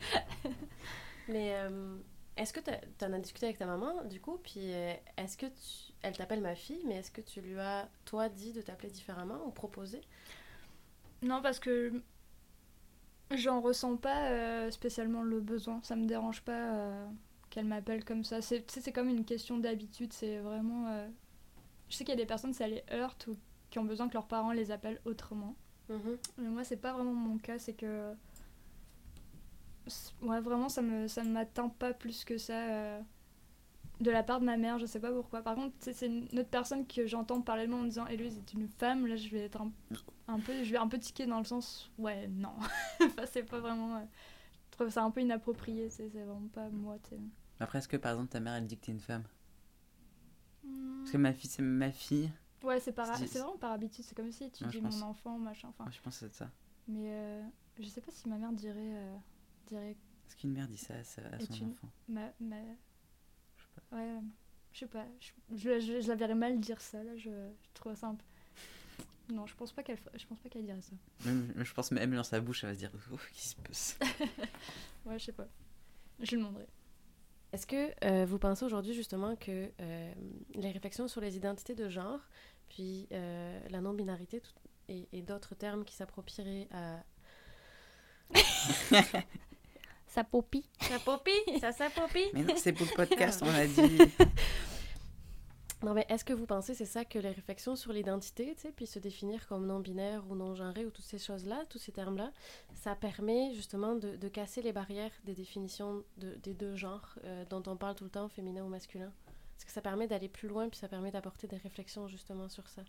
Mais 1.27 1.53
euh, 1.55 1.95
est-ce 2.37 2.53
que 2.53 2.59
t'as- 2.59 2.79
t'en 2.97 3.13
as 3.13 3.19
discuté 3.19 3.45
avec 3.47 3.57
ta 3.59 3.65
maman, 3.65 4.03
du 4.05 4.19
coup? 4.21 4.39
Puis 4.43 4.73
euh, 4.73 4.93
est-ce 5.17 5.37
que 5.37 5.45
tu... 5.45 5.93
Elle 6.01 6.15
t'appelle 6.17 6.41
ma 6.41 6.55
fille, 6.55 6.81
mais 6.85 6.95
est-ce 6.95 7.11
que 7.11 7.21
tu 7.21 7.41
lui 7.41 7.59
as, 7.59 7.87
toi, 8.05 8.29
dit 8.29 8.53
de 8.53 8.61
t'appeler 8.61 8.89
différemment 8.89 9.45
ou 9.45 9.51
proposé? 9.51 10.01
Non, 11.21 11.41
parce 11.41 11.59
que 11.59 12.01
j'en 13.31 13.61
ressens 13.61 13.97
pas 13.97 14.27
euh, 14.29 14.71
spécialement 14.71 15.23
le 15.23 15.39
besoin. 15.39 15.79
Ça 15.83 15.95
me 15.95 16.05
dérange 16.05 16.41
pas 16.41 16.51
euh, 16.75 17.07
qu'elle 17.49 17.65
m'appelle 17.65 18.03
comme 18.05 18.23
ça. 18.23 18.41
C'est 18.41 18.65
tu 18.65 18.81
c'est 18.81 18.91
comme 18.91 19.09
une 19.09 19.25
question 19.25 19.57
d'habitude. 19.57 20.13
C'est 20.13 20.39
vraiment. 20.39 20.87
euh, 20.89 21.07
Je 21.89 21.95
sais 21.97 22.03
qu'il 22.05 22.13
y 22.13 22.17
a 22.17 22.21
des 22.21 22.25
personnes, 22.27 22.53
ça 22.53 22.67
les 22.67 22.83
heurte 22.91 23.27
ou 23.27 23.37
qui 23.69 23.79
ont 23.79 23.85
besoin 23.85 24.07
que 24.07 24.13
leurs 24.13 24.27
parents 24.27 24.51
les 24.53 24.71
appellent 24.71 25.01
autrement. 25.05 25.55
Mhm. 25.89 26.17
Mais 26.37 26.49
moi, 26.49 26.63
c'est 26.63 26.77
pas 26.77 26.93
vraiment 26.93 27.13
mon 27.13 27.37
cas. 27.37 27.59
C'est 27.59 27.73
que. 27.73 28.13
Ouais, 30.21 30.39
vraiment, 30.41 30.69
ça 30.69 30.81
me 30.81 31.07
ça 31.07 31.23
ne 31.23 31.31
m'atteint 31.31 31.69
pas 31.69 31.93
plus 31.93 32.23
que 32.23 32.37
ça. 32.37 32.53
euh, 32.69 33.01
De 33.99 34.11
la 34.11 34.23
part 34.23 34.39
de 34.39 34.45
ma 34.45 34.57
mère, 34.57 34.79
je 34.79 34.85
sais 34.85 34.99
pas 34.99 35.11
pourquoi. 35.11 35.41
Par 35.41 35.55
contre, 35.55 35.75
c'est 35.79 36.05
une 36.07 36.23
autre 36.39 36.49
personne 36.49 36.85
que 36.87 37.05
j'entends 37.05 37.41
parler 37.41 37.65
de 37.65 37.71
moi 37.71 37.79
en 37.79 37.83
me 37.83 37.87
disant 37.89 38.07
Héloïse 38.07 38.37
est 38.37 38.53
une 38.53 38.67
femme. 38.67 39.05
Là, 39.07 39.15
je 39.15 39.29
vais 39.29 39.41
être 39.45 39.61
un, 39.61 39.71
un 40.27 40.39
peu, 40.39 40.63
je 40.63 40.71
vais 40.71 40.77
un 40.77 40.87
peu 40.87 40.97
tiquer 40.99 41.25
dans 41.25 41.37
le 41.39 41.45
sens, 41.45 41.91
ouais, 41.97 42.27
non. 42.27 42.53
enfin, 43.03 43.25
c'est 43.25 43.43
pas 43.43 43.59
vraiment. 43.59 43.95
euh, 43.97 44.03
Je 44.71 44.77
trouve 44.77 44.89
ça 44.89 45.03
un 45.03 45.11
peu 45.11 45.21
inapproprié. 45.21 45.89
C'est 45.89 46.07
vraiment 46.07 46.47
pas 46.53 46.69
moi. 46.69 46.97
tu 47.03 47.09
sais. 47.11 47.21
Après, 47.59 47.77
est-ce 47.79 47.87
que 47.87 47.97
par 47.97 48.13
exemple 48.13 48.31
ta 48.31 48.39
mère 48.39 48.53
elle 48.55 48.65
dit 48.67 48.77
que 48.77 48.85
t'es 48.85 48.91
une 48.91 48.99
femme? 48.99 49.23
Hmm. 50.63 50.99
Parce 50.99 51.11
que 51.11 51.17
ma 51.17 51.33
fille, 51.33 51.49
c'est 51.49 51.61
ma 51.61 51.91
fille. 51.91 52.31
Ouais, 52.63 52.79
c'est 52.79 52.93
par, 52.93 53.05
vraiment 53.07 53.57
par 53.57 53.71
habitude. 53.73 54.03
C'est 54.05 54.15
comme 54.15 54.31
si 54.31 54.49
tu 54.51 54.63
je 54.63 54.69
dis 54.69 54.79
pense. 54.81 54.99
mon 55.01 55.07
enfant, 55.07 55.37
machin. 55.37 55.67
Enfin, 55.77 55.89
je 55.91 55.99
pense 56.01 56.19
que 56.19 56.27
c'est 56.27 56.33
ça. 56.33 56.49
Mais 56.87 57.09
euh, 57.11 57.43
je 57.79 57.87
sais 57.87 58.01
pas 58.01 58.11
si 58.11 58.27
ma 58.29 58.37
mère 58.37 58.51
dirait, 58.53 58.75
Est-ce 59.81 60.35
qu'une 60.37 60.51
mère 60.53 60.67
dit 60.67 60.77
ça 60.77 60.93
à, 60.95 61.35
à 61.35 61.39
son 61.39 61.53
tu- 61.53 61.63
enfant? 61.63 61.89
Ma, 62.07 62.31
ma... 62.39 62.57
Je 63.57 63.63
sais 63.63 63.81
pas. 63.89 63.95
Ouais, 63.97 64.19
je 64.71 64.79
sais 64.79 64.87
pas. 64.87 65.05
Je, 65.19 65.31
je, 65.55 65.79
je- 65.79 66.01
je 66.01 66.07
la 66.07 66.15
verrais 66.15 66.35
mal 66.35 66.59
dire 66.59 66.81
ça, 66.81 67.03
là. 67.03 67.15
Je, 67.17 67.29
je 67.29 67.73
trouve 67.73 67.95
ça 67.95 68.07
un 68.07 68.15
peu... 68.15 68.23
Non, 69.33 69.45
je 69.45 69.55
pense 69.55 69.71
pas 69.71 69.83
qu'elle 69.83 69.97
je 70.15 70.25
pense 70.27 70.39
pas 70.39 70.49
qu'elle 70.49 70.65
dirait 70.65 70.81
ça. 70.81 70.91
Même- 71.25 71.53
Je 71.63 71.73
pense 71.73 71.91
même 71.91 72.13
dans 72.13 72.23
sa 72.25 72.41
bouche, 72.41 72.63
elle 72.65 72.71
va 72.71 72.75
se 72.75 72.79
dire 72.79 72.91
Ouf, 73.11 73.29
qu'est-ce 73.31 73.55
qui 73.55 73.61
se 73.71 73.95
passe? 73.95 73.99
Ouais, 75.05 75.17
je 75.19 75.25
sais 75.25 75.31
pas. 75.31 75.47
Je 76.19 76.31
lui 76.31 76.37
demanderai. 76.37 76.67
Est-ce 77.53 77.65
que 77.67 77.91
euh, 78.05 78.25
vous 78.25 78.39
pensez 78.39 78.65
aujourd'hui 78.65 78.93
justement 78.93 79.35
que 79.35 79.71
euh, 79.79 80.13
les 80.55 80.71
réflexions 80.71 81.07
sur 81.07 81.21
les 81.21 81.35
identités 81.37 81.75
de 81.75 81.87
genre, 81.87 82.19
puis 82.69 83.07
euh, 83.11 83.59
la 83.69 83.79
non-binarité 83.79 84.41
tout- 84.41 84.51
et, 84.89 85.07
et 85.13 85.21
d'autres 85.21 85.55
termes 85.55 85.85
qui 85.85 85.95
s'approprieraient 85.95 86.67
à... 86.71 87.03
Ça 90.13 90.23
popie. 90.23 90.65
Ça 90.79 90.99
popie 90.99 91.31
Ça 91.59 91.71
s'approprie 91.71 92.25
Mais 92.33 92.43
non, 92.43 92.53
c'est 92.55 92.71
pour 92.73 92.85
le 92.85 92.93
podcast, 92.95 93.41
on 93.43 93.49
a 93.49 93.65
dit. 93.65 93.97
Non, 95.81 95.93
mais 95.93 96.05
est-ce 96.07 96.23
que 96.23 96.31
vous 96.31 96.45
pensez 96.45 96.73
c'est 96.75 96.85
ça 96.85 97.03
que 97.03 97.19
les 97.19 97.31
réflexions 97.31 97.75
sur 97.75 97.91
l'identité, 97.91 98.55
tu 98.55 98.61
sais, 98.61 98.71
puis 98.71 98.87
se 98.87 98.99
définir 98.99 99.45
comme 99.47 99.65
non-binaire 99.67 100.23
ou 100.29 100.35
non-genré 100.35 100.85
ou 100.85 100.91
toutes 100.91 101.03
ces 101.03 101.17
choses-là, 101.19 101.65
tous 101.69 101.77
ces 101.77 101.91
termes-là, 101.91 102.31
ça 102.73 102.95
permet 102.95 103.53
justement 103.53 103.93
de, 103.95 104.15
de 104.15 104.27
casser 104.29 104.61
les 104.61 104.71
barrières 104.71 105.11
des 105.25 105.33
définitions 105.33 106.05
de- 106.15 106.35
des 106.35 106.53
deux 106.53 106.77
genres 106.77 107.19
euh, 107.25 107.43
dont 107.49 107.61
on 107.67 107.75
parle 107.75 107.95
tout 107.95 108.05
le 108.05 108.09
temps, 108.09 108.29
féminin 108.29 108.63
ou 108.63 108.69
masculin? 108.69 109.11
Est-ce 109.57 109.65
que 109.65 109.73
ça 109.73 109.81
permet 109.81 110.07
d'aller 110.07 110.29
plus 110.29 110.47
loin 110.47 110.69
puis 110.69 110.79
ça 110.79 110.87
permet 110.87 111.11
d'apporter 111.11 111.47
des 111.47 111.57
réflexions 111.57 112.07
justement 112.07 112.47
sur 112.47 112.69
ça 112.69 112.83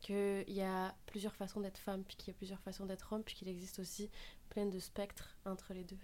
Qu'il 0.00 0.44
y 0.48 0.62
a 0.62 0.94
plusieurs 1.04 1.34
façons 1.36 1.60
d'être 1.60 1.76
femme, 1.78 2.04
puis 2.04 2.16
qu'il 2.16 2.28
y 2.28 2.34
a 2.34 2.38
plusieurs 2.38 2.60
façons 2.60 2.86
d'être 2.86 3.12
homme, 3.12 3.22
puis 3.22 3.34
qu'il 3.34 3.48
existe 3.48 3.80
aussi 3.80 4.08
plein 4.48 4.64
de 4.64 4.78
spectres 4.78 5.36
entre 5.44 5.74
les 5.74 5.84
deux. 5.84 5.98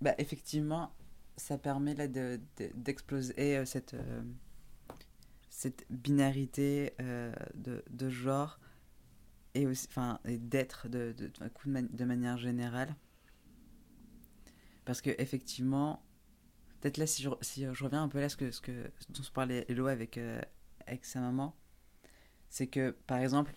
Bah, 0.00 0.14
effectivement, 0.18 0.92
ça 1.36 1.58
permet 1.58 1.94
là 1.94 2.08
de- 2.08 2.40
de- 2.56 2.70
d'exploser 2.74 3.58
euh, 3.58 3.64
cette, 3.64 3.94
euh, 3.94 4.22
cette 5.50 5.84
binarité 5.90 6.94
euh, 7.00 7.32
de, 7.54 7.84
de 7.90 8.08
genre 8.08 8.58
et 9.54 9.66
aussi, 9.66 9.88
d'être 10.24 10.88
de, 10.88 11.12
de, 11.18 11.26
de, 11.26 11.32
de 11.44 11.70
man- 11.70 11.88
de 11.90 12.04
manière 12.04 12.38
générale. 12.38 12.94
Parce 14.84 15.00
que 15.02 15.10
effectivement, 15.18 16.02
peut-être 16.80 16.96
là, 16.96 17.06
si 17.06 17.22
je, 17.22 17.28
reviens 17.84 18.02
un 18.02 18.08
peu 18.08 18.20
là, 18.20 18.28
ce, 18.28 18.36
que, 18.36 18.50
ce, 18.50 18.60
que, 18.60 18.90
dont 19.10 19.22
se 19.22 19.30
parlait 19.30 19.66
Hello 19.68 19.86
avec, 19.86 20.18
avec 20.86 21.04
sa 21.04 21.20
maman, 21.20 21.54
c'est 22.48 22.68
que, 22.68 22.92
par 23.06 23.18
exemple, 23.18 23.52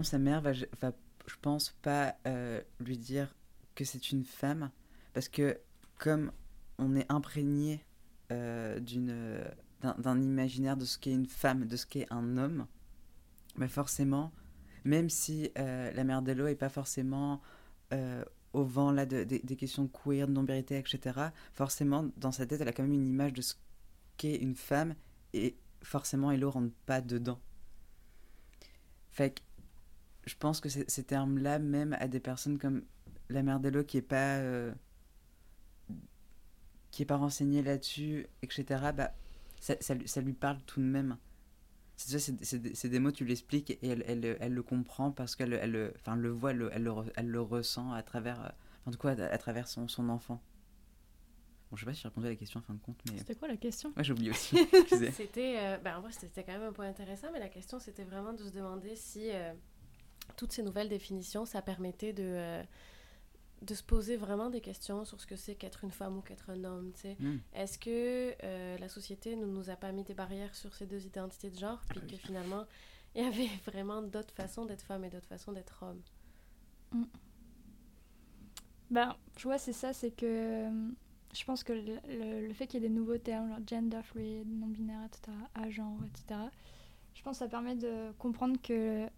sa 0.00 0.18
mère 0.18 0.40
va, 0.40 0.52
va 0.80 0.92
je 1.26 1.36
pense, 1.40 1.70
pas 1.82 2.16
lui 2.80 2.96
dire 2.96 3.34
que 3.74 3.84
c'est 3.84 4.10
une 4.12 4.24
femme, 4.24 4.70
parce 5.14 5.28
que 5.28 5.58
comme 5.98 6.30
on 6.78 6.94
est 6.96 7.10
imprégné 7.10 7.84
euh, 8.30 8.78
d'une 8.80 9.42
d'un 9.98 10.20
imaginaire 10.22 10.76
de 10.78 10.84
ce 10.86 10.98
qu'est 10.98 11.12
une 11.12 11.26
femme, 11.26 11.66
de 11.66 11.76
ce 11.76 11.84
qu'est 11.86 12.06
un 12.10 12.38
homme, 12.38 12.66
mais 13.56 13.68
forcément, 13.68 14.32
même 14.84 15.10
si 15.10 15.50
euh, 15.58 15.92
la 15.92 16.04
mère 16.04 16.22
d'Elo 16.22 16.46
est 16.46 16.54
pas 16.54 16.70
forcément 16.70 17.42
euh, 17.92 18.24
au 18.54 18.64
vent 18.64 18.92
là 18.92 19.04
de- 19.04 19.24
de- 19.24 19.40
des 19.42 19.56
questions 19.56 19.86
queer, 19.88 20.26
de 20.26 20.32
non-vérité, 20.32 20.78
etc., 20.78 21.28
forcément, 21.52 22.08
dans 22.16 22.32
sa 22.32 22.46
tête, 22.46 22.62
elle 22.62 22.68
a 22.68 22.72
quand 22.72 22.82
même 22.82 22.94
une 22.94 23.06
image 23.06 23.34
de 23.34 23.42
ce 23.42 23.54
qu'est 24.16 24.36
une 24.36 24.54
femme, 24.54 24.94
et 25.34 25.54
forcément, 25.82 26.30
Elo 26.30 26.50
rentre 26.50 26.72
pas 26.86 27.02
dedans. 27.02 27.38
Fait 29.10 29.34
que 29.34 29.42
je 30.26 30.34
pense 30.36 30.60
que 30.60 30.68
ces 30.70 31.04
termes-là, 31.04 31.58
même 31.58 31.94
à 32.00 32.08
des 32.08 32.20
personnes 32.20 32.58
comme 32.58 32.84
la 33.28 33.42
mère 33.42 33.60
d'Elo 33.60 33.84
qui 33.84 33.98
est 33.98 34.02
pas 34.02 34.38
qui 36.94 37.02
est 37.02 37.06
pas 37.06 37.16
renseignée 37.16 37.60
là-dessus, 37.62 38.26
etc. 38.42 38.92
Bah, 38.92 39.12
ça, 39.60 39.74
ça, 39.80 39.94
lui- 39.94 40.06
ça 40.06 40.20
lui 40.20 40.32
parle 40.32 40.58
tout 40.66 40.80
de 40.80 40.84
même. 40.86 41.16
C'est 41.96 42.18
ça, 42.18 42.32
c'est 42.42 42.74
c'est 42.76 42.88
des- 42.88 42.98
mots, 42.98 43.10
tu 43.12 43.24
l'expliques 43.24 43.70
et 43.70 43.78
elle, 43.88 44.04
elle, 44.06 44.36
elle 44.40 44.52
le 44.54 44.62
comprend 44.62 45.10
parce 45.10 45.34
qu'elle 45.36 45.52
elle, 45.54 45.72
le- 45.72 45.92
enfin, 45.96 46.14
le 46.16 46.30
voit, 46.30 46.52
elle, 46.52 46.58
le- 46.58 46.70
elle, 46.72 46.82
le, 46.84 46.90
re- 46.90 47.12
elle 47.16 47.28
le 47.28 47.40
ressent 47.40 47.92
à 47.92 48.02
travers, 48.02 48.40
euh, 48.44 48.48
enfin, 48.82 48.90
du 48.92 48.96
coup, 48.96 49.08
à, 49.08 49.12
à 49.12 49.38
travers 49.38 49.66
son, 49.68 49.88
son 49.88 50.08
enfant. 50.08 50.40
Bon, 51.70 51.76
je 51.76 51.80
sais 51.80 51.86
pas 51.86 51.94
si 51.94 52.02
j'ai 52.02 52.08
répondu 52.08 52.26
à 52.26 52.30
la 52.30 52.36
question 52.36 52.60
en 52.60 52.62
fin 52.62 52.74
de 52.74 52.78
compte, 52.80 53.00
mais 53.10 53.18
C'était 53.18 53.34
quoi 53.34 53.48
la 53.48 53.56
question? 53.56 53.92
Ouais, 53.96 54.04
j'ai 54.04 54.12
oublié 54.12 54.30
aussi. 54.30 54.56
C'était, 55.12 55.56
euh, 55.58 55.78
ben, 55.78 55.96
en 55.98 56.00
vrai, 56.02 56.12
c'était 56.12 56.44
quand 56.44 56.52
même 56.52 56.62
un 56.62 56.72
point 56.72 56.86
intéressant, 56.88 57.28
mais 57.32 57.40
la 57.40 57.48
question, 57.48 57.78
c'était 57.80 58.04
vraiment 58.04 58.32
de 58.32 58.44
se 58.44 58.50
demander 58.52 58.94
si 58.96 59.30
euh, 59.32 59.52
toutes 60.36 60.52
ces 60.52 60.62
nouvelles 60.62 60.88
définitions, 60.88 61.44
ça 61.44 61.62
permettait 61.62 62.12
de, 62.12 62.22
euh, 62.24 62.62
de 63.64 63.74
se 63.74 63.82
poser 63.82 64.16
vraiment 64.16 64.50
des 64.50 64.60
questions 64.60 65.04
sur 65.04 65.20
ce 65.20 65.26
que 65.26 65.36
c'est 65.36 65.54
qu'être 65.54 65.84
une 65.84 65.90
femme 65.90 66.18
ou 66.18 66.22
qu'être 66.22 66.50
un 66.50 66.64
homme, 66.64 66.92
tu 66.94 67.02
sais. 67.02 67.16
Hmm. 67.18 67.38
Est-ce 67.52 67.78
que 67.78 68.34
euh, 68.44 68.78
la 68.78 68.88
société 68.88 69.36
ne 69.36 69.46
nous 69.46 69.70
a 69.70 69.76
pas 69.76 69.92
mis 69.92 70.04
des 70.04 70.14
barrières 70.14 70.54
sur 70.54 70.74
ces 70.74 70.86
deux 70.86 71.06
identités 71.06 71.50
de 71.50 71.58
genre, 71.58 71.80
puis 71.88 72.00
Ah 72.00 72.04
oui. 72.04 72.10
que 72.10 72.16
finalement, 72.16 72.66
il 73.14 73.22
y 73.24 73.26
avait 73.26 73.48
vraiment 73.66 74.02
d'autres 74.02 74.34
façons 74.34 74.64
d'être 74.66 74.82
femme 74.82 75.04
et 75.04 75.10
d'autres 75.10 75.28
façons 75.28 75.52
d'être 75.52 75.82
homme? 75.82 76.02
Ben, 78.90 79.16
je 79.36 79.44
vois, 79.44 79.58
c'est 79.58 79.72
ça, 79.72 79.92
c'est 79.92 80.10
que 80.10 80.68
je 81.34 81.44
pense 81.44 81.64
que 81.64 81.72
le, 81.72 81.98
le- 82.08 82.46
le 82.46 82.54
fait 82.54 82.66
qu'il 82.66 82.80
y 82.82 82.84
ait 82.84 82.88
des 82.88 82.94
nouveaux 82.94 83.18
termes, 83.18 83.48
genre 83.48 83.58
gender 83.66 84.02
fluid, 84.02 84.46
non-binaire, 84.46 85.04
etc., 85.04 85.36
à-genre, 85.54 85.98
etc., 86.04 86.50
je 87.14 87.22
pense 87.22 87.38
que 87.38 87.44
ça 87.44 87.48
permet 87.48 87.76
de 87.76 88.12
comprendre 88.18 88.60
que 88.62 89.08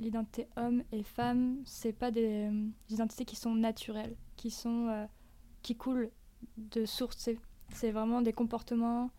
l'identité 0.00 0.48
homme 0.56 0.82
et 0.92 1.02
femme, 1.02 1.62
c'est 1.64 1.92
pas 1.92 2.10
des, 2.10 2.48
euh, 2.50 2.66
identités 2.88 3.24
qui 3.24 3.36
sont 3.36 3.54
naturelles, 3.54 4.16
qui 4.36 4.50
sont 4.50 4.88
euh, 4.88 5.06
qui 5.62 5.76
coulent 5.76 6.10
de 6.56 6.84
source. 6.86 7.30
C'est, 7.72 7.90
vraiment 7.92 8.22
des 8.22 8.32
comportements, 8.32 9.10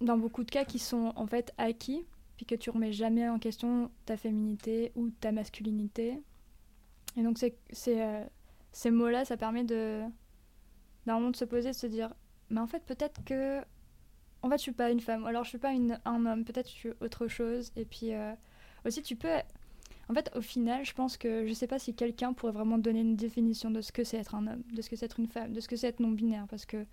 dans 0.00 0.18
beaucoup 0.18 0.42
de 0.42 0.50
cas, 0.50 0.64
qui 0.64 0.78
sont 0.78 1.12
en 1.14 1.26
fait 1.26 1.52
acquis, 1.58 2.04
puis 2.36 2.46
que 2.46 2.54
tu 2.54 2.70
remets 2.70 2.92
jamais 2.92 3.28
en 3.28 3.38
question 3.38 3.90
ta 4.06 4.16
féminité 4.16 4.90
ou 4.96 5.10
ta 5.10 5.30
masculinité. 5.30 6.20
Et 7.16 7.22
donc 7.22 7.38
c'est, 7.38 7.56
euh, 7.88 8.24
ces 8.72 8.90
mots-là, 8.90 9.24
ça 9.24 9.36
permet 9.36 9.64
de 9.64 10.02
d'un 11.04 11.14
moment 11.14 11.30
de 11.30 11.36
se 11.36 11.44
poser, 11.44 11.70
de 11.70 11.74
se 11.74 11.86
dire, 11.88 12.14
mais 12.48 12.60
en 12.60 12.66
fait 12.66 12.84
peut-être 12.84 13.24
que, 13.24 13.60
en 14.42 14.48
fait 14.48 14.58
je 14.58 14.62
suis 14.62 14.72
pas 14.72 14.90
une 14.90 15.00
femme, 15.00 15.26
alors 15.26 15.44
je 15.44 15.50
suis 15.50 15.58
pas 15.58 15.72
une, 15.72 15.98
un 16.04 16.26
homme, 16.26 16.44
peut-être 16.44 16.68
je 16.68 16.74
suis 16.74 16.90
autre 17.00 17.28
chose. 17.28 17.72
Et 17.76 17.84
puis 17.84 18.14
euh, 18.14 18.32
aussi 18.84 19.02
tu 19.02 19.16
peux, 19.16 19.28
en 20.08 20.14
fait 20.14 20.30
au 20.36 20.40
final, 20.40 20.84
je 20.84 20.94
pense 20.94 21.16
que 21.16 21.46
je 21.46 21.52
sais 21.52 21.66
pas 21.66 21.78
si 21.78 21.94
quelqu'un 21.94 22.32
pourrait 22.32 22.52
vraiment 22.52 22.78
donner 22.78 23.00
une 23.00 23.16
définition 23.16 23.70
de 23.70 23.80
ce 23.80 23.92
que 23.92 24.04
c'est 24.04 24.18
être 24.18 24.34
un 24.34 24.46
homme, 24.46 24.62
de 24.72 24.82
ce 24.82 24.90
que 24.90 24.96
c'est 24.96 25.06
être 25.06 25.20
une 25.20 25.28
femme, 25.28 25.52
de 25.52 25.60
ce 25.60 25.68
que 25.68 25.76
c'est 25.76 25.88
être 25.88 26.00
non 26.00 26.10
binaire, 26.10 26.46
parce 26.48 26.66
que 26.66 26.86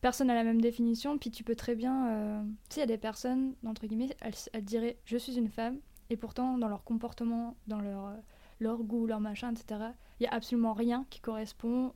personne 0.00 0.28
n'a 0.28 0.34
la 0.34 0.44
même 0.44 0.60
définition. 0.60 1.18
Puis 1.18 1.30
tu 1.30 1.44
peux 1.44 1.56
très 1.56 1.74
bien, 1.74 2.08
euh, 2.08 2.42
tu 2.68 2.74
sais, 2.74 2.80
il 2.80 2.82
y 2.82 2.84
a 2.84 2.86
des 2.86 2.98
personnes 2.98 3.54
entre 3.66 3.86
guillemets, 3.86 4.16
elles, 4.20 4.64
diraient 4.64 4.98
je 5.04 5.16
suis 5.16 5.36
une 5.36 5.48
femme, 5.48 5.78
et 6.10 6.16
pourtant 6.16 6.58
dans 6.58 6.68
leur 6.68 6.84
comportement, 6.84 7.56
dans 7.66 7.80
leur 7.80 8.06
euh, 8.06 8.16
leur 8.60 8.82
goût, 8.82 9.06
leur 9.06 9.20
machin, 9.20 9.52
etc. 9.52 9.92
Il 10.18 10.24
n'y 10.24 10.26
a 10.26 10.34
absolument 10.34 10.72
rien 10.72 11.06
qui 11.10 11.20
correspond 11.20 11.94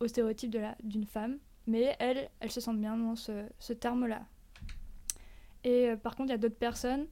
au 0.00 0.06
stéréotype 0.06 0.56
d'une 0.82 1.04
femme, 1.04 1.38
mais 1.66 1.96
elles, 1.98 2.28
elles 2.40 2.50
se 2.50 2.60
sentent 2.60 2.80
bien 2.80 2.96
dans 2.96 3.16
ce, 3.16 3.44
ce 3.58 3.72
terme-là. 3.72 4.22
Et 5.64 5.90
euh, 5.90 5.96
par 5.96 6.16
contre, 6.16 6.28
il 6.28 6.32
y 6.32 6.34
a 6.34 6.38
d'autres 6.38 6.54
personnes, 6.58 7.06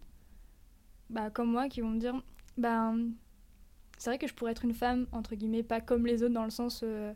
bah, 1.10 1.30
comme 1.30 1.50
moi, 1.50 1.68
qui 1.68 1.80
vont 1.80 1.90
me 1.90 1.98
dire, 2.00 2.14
ben, 2.56 3.10
c'est 3.98 4.10
vrai 4.10 4.18
que 4.18 4.26
je 4.26 4.34
pourrais 4.34 4.52
être 4.52 4.64
une 4.64 4.74
femme, 4.74 5.06
entre 5.12 5.34
guillemets, 5.34 5.62
pas 5.62 5.80
comme 5.80 6.06
les 6.06 6.22
autres, 6.22 6.34
dans 6.34 6.44
le 6.44 6.50
sens... 6.50 6.80
euh, 6.82 7.12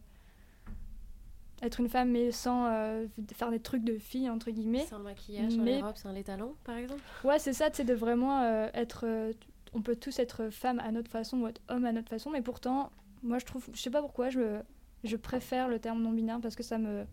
être 1.62 1.78
une 1.78 1.88
femme, 1.88 2.10
mais 2.10 2.32
sans 2.32 2.66
euh, 2.66 3.06
faire 3.34 3.50
des 3.52 3.60
trucs 3.60 3.84
de 3.84 3.96
fille, 3.96 4.28
entre 4.28 4.50
guillemets. 4.50 4.84
Sans 4.86 4.98
le 4.98 5.04
maquillage, 5.04 5.52
sans 5.52 5.62
les 5.62 5.80
robes, 5.80 5.96
sans 5.96 6.10
les 6.10 6.24
talons, 6.24 6.56
par 6.64 6.76
exemple 6.76 7.00
Ouais, 7.22 7.38
c'est 7.38 7.52
ça, 7.52 7.68
c'est 7.72 7.84
de 7.84 7.94
vraiment 7.94 8.40
euh, 8.42 8.68
être. 8.74 9.04
euh, 9.06 9.32
on 9.72 9.80
peut 9.80 9.94
tous 9.94 10.18
être 10.18 10.50
femme 10.50 10.80
à 10.80 10.90
notre 10.90 11.08
façon 11.10 11.38
ou 11.38 11.46
être 11.46 11.60
homme 11.68 11.84
à 11.84 11.92
notre 11.92 12.08
façon, 12.08 12.30
mais 12.30 12.42
pourtant, 12.42 12.90
moi 13.22 13.38
je 13.38 13.44
trouve. 13.46 13.64
Je 13.72 13.80
sais 13.80 13.90
pas 13.90 14.02
pourquoi, 14.02 14.28
je, 14.28 14.60
je 15.04 15.16
préfère 15.16 15.68
le 15.68 15.78
terme 15.78 16.02
non-binaire 16.02 16.40
parce 16.40 16.56
que 16.56 16.64
ça 16.64 16.78
me. 16.78 17.06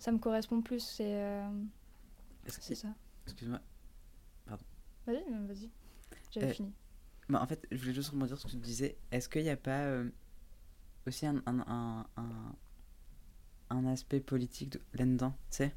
Ça 0.00 0.10
me 0.12 0.18
correspond 0.18 0.62
plus, 0.62 0.80
c'est. 0.80 1.14
euh, 1.14 1.48
Est-ce 2.46 2.58
que- 2.58 2.64
c'est 2.64 2.74
ça. 2.74 2.88
Excuse-moi. 3.26 3.60
Vas-y, 5.06 5.16
euh, 5.16 5.46
vas-y. 5.46 5.70
J'avais 6.30 6.46
Euh, 6.46 6.52
fini. 6.54 6.72
Bah, 7.28 7.40
en 7.42 7.46
fait, 7.46 7.66
je 7.70 7.76
voulais 7.78 7.94
juste 7.94 8.10
rebondir 8.10 8.38
sur 8.38 8.50
ce 8.50 8.56
que 8.56 8.60
tu 8.60 8.66
disais. 8.66 8.98
Est-ce 9.12 9.28
qu'il 9.28 9.42
n'y 9.42 9.50
a 9.50 9.56
pas 9.56 9.82
euh, 9.84 10.10
aussi 11.06 11.26
un, 11.26 11.42
un, 11.46 11.60
un, 11.68 12.06
un, 12.16 12.56
un 13.70 13.86
aspect 13.86 14.20
politique 14.20 14.70
de- 14.72 14.80
là-dedans, 14.94 15.34
tu 15.50 15.56
sais 15.58 15.74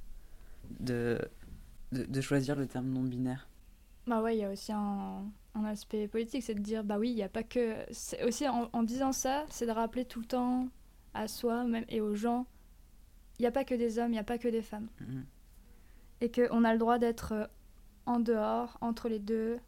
de, 0.79 1.19
de, 1.91 2.05
de 2.05 2.21
choisir 2.21 2.55
le 2.55 2.67
terme 2.67 2.89
non-binaire? 2.89 3.47
Bah 4.07 4.21
ouais, 4.21 4.35
il 4.35 4.39
y 4.39 4.43
a 4.43 4.51
aussi 4.51 4.71
un, 4.73 5.31
un 5.55 5.63
aspect 5.65 6.07
politique, 6.07 6.43
c'est 6.43 6.55
de 6.55 6.59
dire, 6.61 6.83
bah 6.83 6.97
oui, 6.99 7.09
il 7.11 7.15
n'y 7.15 7.23
a 7.23 7.29
pas 7.29 7.43
que. 7.43 7.85
Aussi 8.25 8.47
en, 8.49 8.69
en 8.73 8.83
disant 8.83 9.11
ça, 9.13 9.45
c'est 9.49 9.65
de 9.65 9.71
rappeler 9.71 10.05
tout 10.05 10.19
le 10.19 10.25
temps 10.25 10.67
à 11.13 11.27
soi 11.27 11.63
même 11.65 11.85
et 11.89 12.01
aux 12.01 12.15
gens, 12.15 12.45
n'y 13.41 13.47
a 13.47 13.51
pas 13.51 13.63
que 13.63 13.75
des 13.75 13.99
hommes, 13.99 14.09
il 14.09 14.13
n'y 14.13 14.19
a 14.19 14.23
pas 14.23 14.37
que 14.37 14.47
des 14.47 14.61
femmes. 14.61 14.87
Mhm. 15.01 15.25
et 16.21 16.31
qu'on 16.31 16.63
a 16.63 16.71
le 16.71 16.79
droit 16.79 16.99
d'être 16.99 17.33
euh, 17.33 17.47
en 18.05 18.19
dehors, 18.19 18.77
entre 18.81 19.09
les 19.09 19.19
deux, 19.19 19.59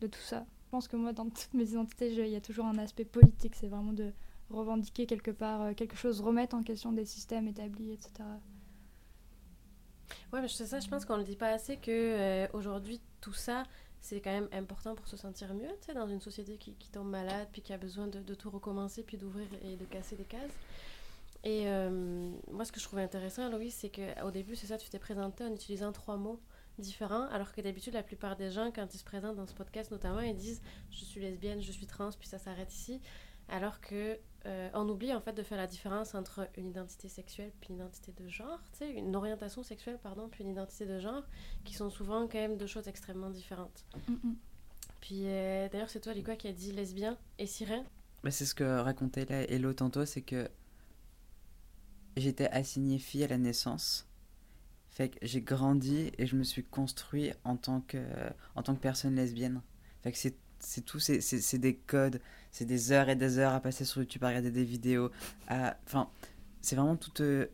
de 0.00 0.06
tout 0.06 0.20
ça. 0.20 0.46
Je 0.66 0.70
pense 0.70 0.86
que 0.86 0.96
moi, 0.96 1.12
dans 1.12 1.28
toutes 1.28 1.54
mes 1.54 1.70
identités, 1.70 2.12
il 2.12 2.28
y 2.28 2.36
a 2.36 2.40
toujours 2.40 2.66
un 2.66 2.78
aspect 2.78 3.04
politique, 3.04 3.56
c'est 3.56 3.68
vraiment 3.68 3.92
de 3.92 4.12
revendiquer 4.50 5.06
quelque 5.06 5.30
part 5.30 5.62
euh, 5.62 5.74
quelque 5.74 5.96
chose, 5.96 6.20
remettre 6.20 6.54
en 6.56 6.62
question 6.62 6.92
des 6.92 7.04
systèmes 7.04 7.48
établis, 7.48 7.92
etc. 7.92 8.12
Ouais, 10.32 10.40
mais 10.40 10.48
c'est 10.48 10.66
ça, 10.66 10.80
je 10.80 10.88
pense 10.88 11.04
qu'on 11.04 11.14
ne 11.14 11.18
le 11.20 11.24
dit 11.24 11.36
pas 11.36 11.48
assez 11.50 11.76
que 11.76 11.90
euh, 11.90 12.46
aujourd'hui 12.52 13.00
tout 13.20 13.32
ça, 13.32 13.64
c'est 14.00 14.20
quand 14.20 14.30
même 14.30 14.48
important 14.52 14.94
pour 14.94 15.06
se 15.08 15.16
sentir 15.16 15.52
mieux, 15.54 15.68
tu 15.80 15.86
sais, 15.86 15.94
dans 15.94 16.08
une 16.08 16.20
société 16.20 16.56
qui, 16.56 16.74
qui, 16.74 16.88
tombe 16.90 17.10
malade, 17.10 17.48
puis 17.52 17.62
qui 17.62 17.72
a 17.72 17.78
besoin 17.78 18.06
de, 18.06 18.20
de 18.20 18.34
tout 18.34 18.50
recommencer, 18.50 19.02
puis 19.02 19.18
d'ouvrir 19.18 19.46
et 19.62 19.76
de 19.76 19.84
casser 19.84 20.16
des 20.16 20.24
cases. 20.24 20.56
Et 21.44 21.66
euh, 21.66 22.30
moi, 22.50 22.64
ce 22.64 22.72
que 22.72 22.80
je 22.80 22.84
trouvais 22.84 23.02
intéressant, 23.02 23.48
Louis, 23.48 23.70
c'est 23.70 23.90
qu'au 23.90 24.30
début, 24.30 24.56
c'est 24.56 24.66
ça, 24.66 24.76
tu 24.76 24.88
t'es 24.90 24.98
présenté 24.98 25.44
en 25.44 25.52
utilisant 25.52 25.92
trois 25.92 26.16
mots 26.16 26.40
différents, 26.78 27.26
alors 27.28 27.52
que 27.52 27.60
d'habitude, 27.60 27.94
la 27.94 28.02
plupart 28.02 28.36
des 28.36 28.50
gens, 28.50 28.70
quand 28.74 28.94
ils 28.94 28.98
se 28.98 29.04
présentent 29.04 29.36
dans 29.36 29.46
ce 29.46 29.54
podcast 29.54 29.90
notamment, 29.90 30.20
ils 30.20 30.36
disent 30.36 30.62
je 30.90 31.04
suis 31.04 31.20
lesbienne, 31.20 31.60
je 31.62 31.72
suis 31.72 31.86
trans, 31.86 32.10
puis 32.18 32.28
ça 32.28 32.38
s'arrête 32.38 32.72
ici. 32.72 33.00
Alors 33.48 33.80
que 33.80 34.18
euh, 34.46 34.70
on 34.74 34.88
oublie 34.88 35.12
en 35.12 35.20
fait 35.20 35.32
de 35.32 35.42
faire 35.42 35.58
la 35.58 35.66
différence 35.66 36.14
entre 36.14 36.48
une 36.56 36.68
identité 36.68 37.08
sexuelle 37.08 37.52
puis 37.60 37.70
une 37.70 37.76
identité 37.76 38.12
de 38.12 38.28
genre, 38.28 38.60
tu 38.72 38.78
sais, 38.78 38.90
une 38.92 39.14
orientation 39.16 39.62
sexuelle 39.62 39.98
pardon 40.02 40.28
puis 40.28 40.44
une 40.44 40.50
identité 40.50 40.86
de 40.86 40.98
genre, 41.00 41.24
qui 41.64 41.74
sont 41.74 41.90
souvent 41.90 42.26
quand 42.28 42.38
même 42.38 42.56
deux 42.56 42.68
choses 42.68 42.86
extrêmement 42.86 43.28
différentes. 43.28 43.84
Mm 44.08 44.14
-hmm. 44.14 44.34
Puis 45.00 45.22
euh, 45.26 45.68
d'ailleurs 45.68 45.90
c'est 45.90 46.00
toi 46.00 46.14
Liqua 46.14 46.36
qui 46.36 46.48
a 46.48 46.52
dit 46.52 46.72
lesbien 46.72 47.18
et 47.38 47.46
sirène. 47.46 47.84
Bah, 48.22 48.30
c'est 48.30 48.46
ce 48.46 48.54
que 48.54 48.80
racontait 48.80 49.26
là 49.26 49.42
Hello 49.50 49.72
tantôt, 49.72 50.06
c'est 50.06 50.22
que 50.22 50.48
j'étais 52.16 52.48
assignée 52.50 52.98
fille 52.98 53.24
à 53.24 53.28
la 53.28 53.38
naissance. 53.38 54.06
Fait 54.90 55.10
que 55.10 55.18
j'ai 55.22 55.40
grandi 55.40 56.10
et 56.18 56.26
je 56.26 56.36
me 56.36 56.42
suis 56.42 56.64
construit 56.64 57.32
en 57.44 57.56
tant 57.56 57.80
que, 57.80 58.04
en 58.56 58.62
tant 58.62 58.74
que 58.74 58.80
personne 58.80 59.14
lesbienne. 59.14 59.62
Fait 60.02 60.12
que 60.12 60.18
c'est 60.18 60.80
tout, 60.82 60.98
c'est 60.98 61.58
des 61.58 61.76
codes, 61.76 62.20
c'est 62.50 62.64
des 62.64 62.92
heures 62.92 63.08
et 63.08 63.16
des 63.16 63.38
heures 63.38 63.52
à 63.52 63.60
passer 63.60 63.84
sur 63.84 64.00
YouTube 64.00 64.24
à 64.24 64.28
regarder 64.28 64.50
des 64.50 64.64
vidéos. 64.64 65.10
Enfin, 65.48 66.10
c'est 66.60 66.76
vraiment 66.76 66.96
toute. 66.96 67.20
Euh, 67.20 67.46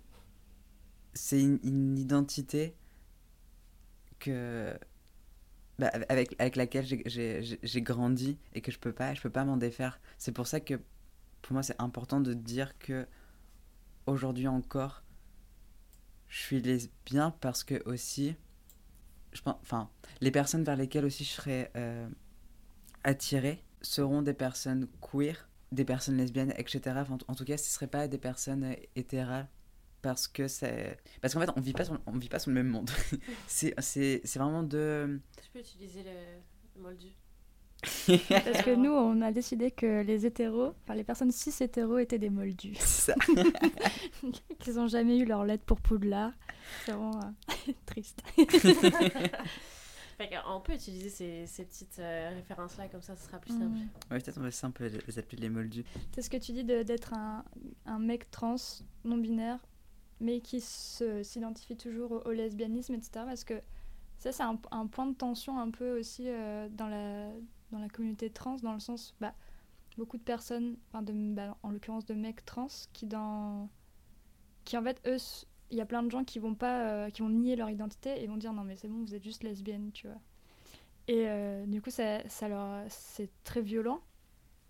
c'est 1.14 1.40
une, 1.40 1.58
une, 1.62 1.98
identité 1.98 2.74
que. 4.18 4.76
Bah, 5.78 5.90
avec, 6.08 6.34
avec 6.38 6.56
laquelle 6.56 6.86
j'ai 6.86 7.82
grandi 7.82 8.38
et 8.54 8.62
que 8.62 8.72
je 8.72 8.78
peux 8.78 8.92
pas, 8.92 9.12
je 9.12 9.20
peux 9.20 9.30
pas 9.30 9.44
m'en 9.44 9.58
défaire. 9.58 10.00
C'est 10.16 10.32
pour 10.32 10.46
ça 10.46 10.58
que 10.58 10.80
pour 11.42 11.52
moi 11.52 11.62
c'est 11.62 11.78
important 11.78 12.20
de 12.20 12.32
dire 12.32 12.78
que 12.78 13.06
aujourd'hui 14.06 14.48
encore 14.48 15.02
je 16.28 16.38
suis 16.38 16.60
lesbien 16.60 17.30
parce 17.40 17.64
que 17.64 17.82
aussi 17.88 18.34
je 19.32 19.42
pense 19.42 19.56
enfin 19.62 19.90
les 20.20 20.30
personnes 20.30 20.64
vers 20.64 20.76
lesquelles 20.76 21.04
aussi 21.04 21.24
je 21.24 21.30
serais 21.30 21.70
euh, 21.76 22.08
attirés 23.04 23.62
seront 23.82 24.22
des 24.22 24.34
personnes 24.34 24.88
queer, 25.00 25.48
des 25.72 25.84
personnes 25.84 26.16
lesbiennes, 26.16 26.52
etc. 26.56 27.02
En 27.28 27.34
tout 27.34 27.44
cas, 27.44 27.56
ce 27.56 27.64
ne 27.64 27.68
seraient 27.68 27.86
pas 27.86 28.08
des 28.08 28.18
personnes 28.18 28.74
hétérales 28.94 29.48
parce 30.02 30.28
que 30.28 30.46
c'est 30.46 30.98
parce 31.20 31.34
qu'en 31.34 31.40
fait 31.40 31.50
on 31.56 31.60
vit 31.60 31.72
pas 31.72 31.84
on 32.06 32.18
vit 32.18 32.28
pas 32.28 32.38
sur 32.38 32.50
le 32.50 32.54
même 32.54 32.68
monde 32.68 32.90
c'est 33.48 33.74
vraiment 34.36 34.62
de 34.62 35.20
je 35.42 35.50
peux 35.52 35.58
utiliser 35.58 36.04
le, 36.04 36.10
le 36.76 36.82
moldu 36.82 37.08
parce 38.28 38.62
que 38.62 38.74
nous 38.74 38.90
on 38.90 39.20
a 39.22 39.32
décidé 39.32 39.70
que 39.70 40.02
les 40.02 40.26
hétéros 40.26 40.74
enfin 40.84 40.94
les 40.94 41.04
personnes 41.04 41.30
cis 41.30 41.54
hétéros 41.60 41.98
étaient 41.98 42.18
des 42.18 42.30
moldus 42.30 42.76
ça 42.76 43.14
qu'ils 44.58 44.78
ont 44.78 44.88
jamais 44.88 45.18
eu 45.18 45.24
leur 45.24 45.44
lettre 45.44 45.64
pour 45.64 45.80
Poudlard 45.80 46.32
c'est 46.84 46.92
vraiment 46.92 47.20
euh, 47.20 47.72
triste 47.86 48.22
on 50.48 50.60
peut 50.60 50.74
utiliser 50.74 51.10
ces, 51.10 51.46
ces 51.46 51.64
petites 51.64 51.98
euh, 51.98 52.30
références-là, 52.34 52.88
comme 52.88 53.02
ça, 53.02 53.16
ce 53.16 53.26
sera 53.26 53.38
plus 53.38 53.52
simple. 53.52 53.76
Mmh. 53.76 53.88
Ouais, 54.10 54.18
peut-être 54.18 54.38
on 54.38 54.42
va 54.42 54.50
simple 54.50 54.88
les 55.06 55.18
appeler 55.18 55.42
les 55.42 55.48
moldus. 55.48 55.84
C'est 56.12 56.22
ce 56.22 56.30
que 56.30 56.36
tu 56.36 56.52
dis 56.52 56.64
d'être 56.64 57.12
un, 57.14 57.44
un, 57.84 57.98
mec 57.98 58.30
trans, 58.30 58.56
non-binaire, 59.04 59.58
mais 60.20 60.40
qui 60.40 60.60
s'identifie 60.60 61.76
toujours 61.76 62.12
au, 62.12 62.20
au, 62.28 62.32
lesbianisme, 62.32 62.94
etc. 62.94 63.10
Parce 63.26 63.44
que 63.44 63.60
ça, 64.18 64.32
c'est 64.32 64.42
un, 64.42 64.58
un, 64.70 64.86
point 64.86 65.06
de 65.06 65.14
tension 65.14 65.58
un 65.58 65.70
peu 65.70 65.98
aussi 65.98 66.24
euh, 66.28 66.68
dans, 66.70 66.88
la, 66.88 67.30
dans 67.72 67.78
la 67.78 67.88
communauté 67.88 68.30
trans, 68.30 68.56
dans 68.56 68.72
le 68.72 68.80
sens, 68.80 69.14
bah, 69.20 69.34
beaucoup 69.96 70.18
de 70.18 70.22
personnes, 70.22 70.76
de, 71.02 71.34
bah, 71.34 71.56
en 71.62 71.70
l'occurrence 71.70 72.06
de 72.06 72.14
mecs 72.14 72.44
trans, 72.44 72.68
qui, 72.92 73.06
dans, 73.06 73.68
qui 74.64 74.76
en 74.76 74.82
fait, 74.82 75.00
eux, 75.06 75.18
il 75.70 75.76
y 75.76 75.80
a 75.80 75.86
plein 75.86 76.02
de 76.02 76.10
gens 76.10 76.24
qui 76.24 76.38
vont 76.38 76.54
pas 76.54 76.82
euh, 76.82 77.10
qui 77.10 77.22
vont 77.22 77.30
nier 77.30 77.56
leur 77.56 77.70
identité 77.70 78.22
et 78.22 78.26
vont 78.26 78.36
dire 78.36 78.52
non 78.52 78.64
mais 78.64 78.76
c'est 78.76 78.88
bon 78.88 79.02
vous 79.04 79.14
êtes 79.14 79.24
juste 79.24 79.42
lesbienne 79.42 79.90
tu 79.92 80.06
vois. 80.06 80.20
Et 81.08 81.28
euh, 81.28 81.66
du 81.66 81.80
coup 81.82 81.90
ça, 81.90 82.28
ça 82.28 82.48
leur 82.48 82.84
c'est 82.88 83.30
très 83.44 83.62
violent 83.62 84.00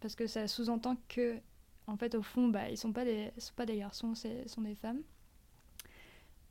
parce 0.01 0.15
que 0.15 0.27
ça 0.27 0.47
sous-entend 0.49 0.97
que 1.09 1.39
en 1.87 1.97
fait 1.97 2.15
au 2.15 2.23
fond 2.23 2.49
bah 2.49 2.71
ils 2.71 2.79
sont 2.79 2.93
pas 2.93 3.05
des 3.05 3.31
sont 3.39 3.55
pas 3.55 3.67
des 3.67 3.79
garçons 3.79 4.15
c'est 4.15 4.49
sont 4.49 4.63
des 4.63 4.75
femmes. 4.75 5.03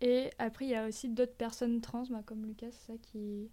Et 0.01 0.29
après 0.37 0.65
il 0.65 0.71
y 0.71 0.75
a 0.75 0.87
aussi 0.87 1.09
d'autres 1.09 1.35
personnes 1.35 1.81
trans 1.81 2.03
bah, 2.09 2.21
comme 2.25 2.45
Lucas 2.45 2.71
ça 2.71 2.93
qui 3.01 3.49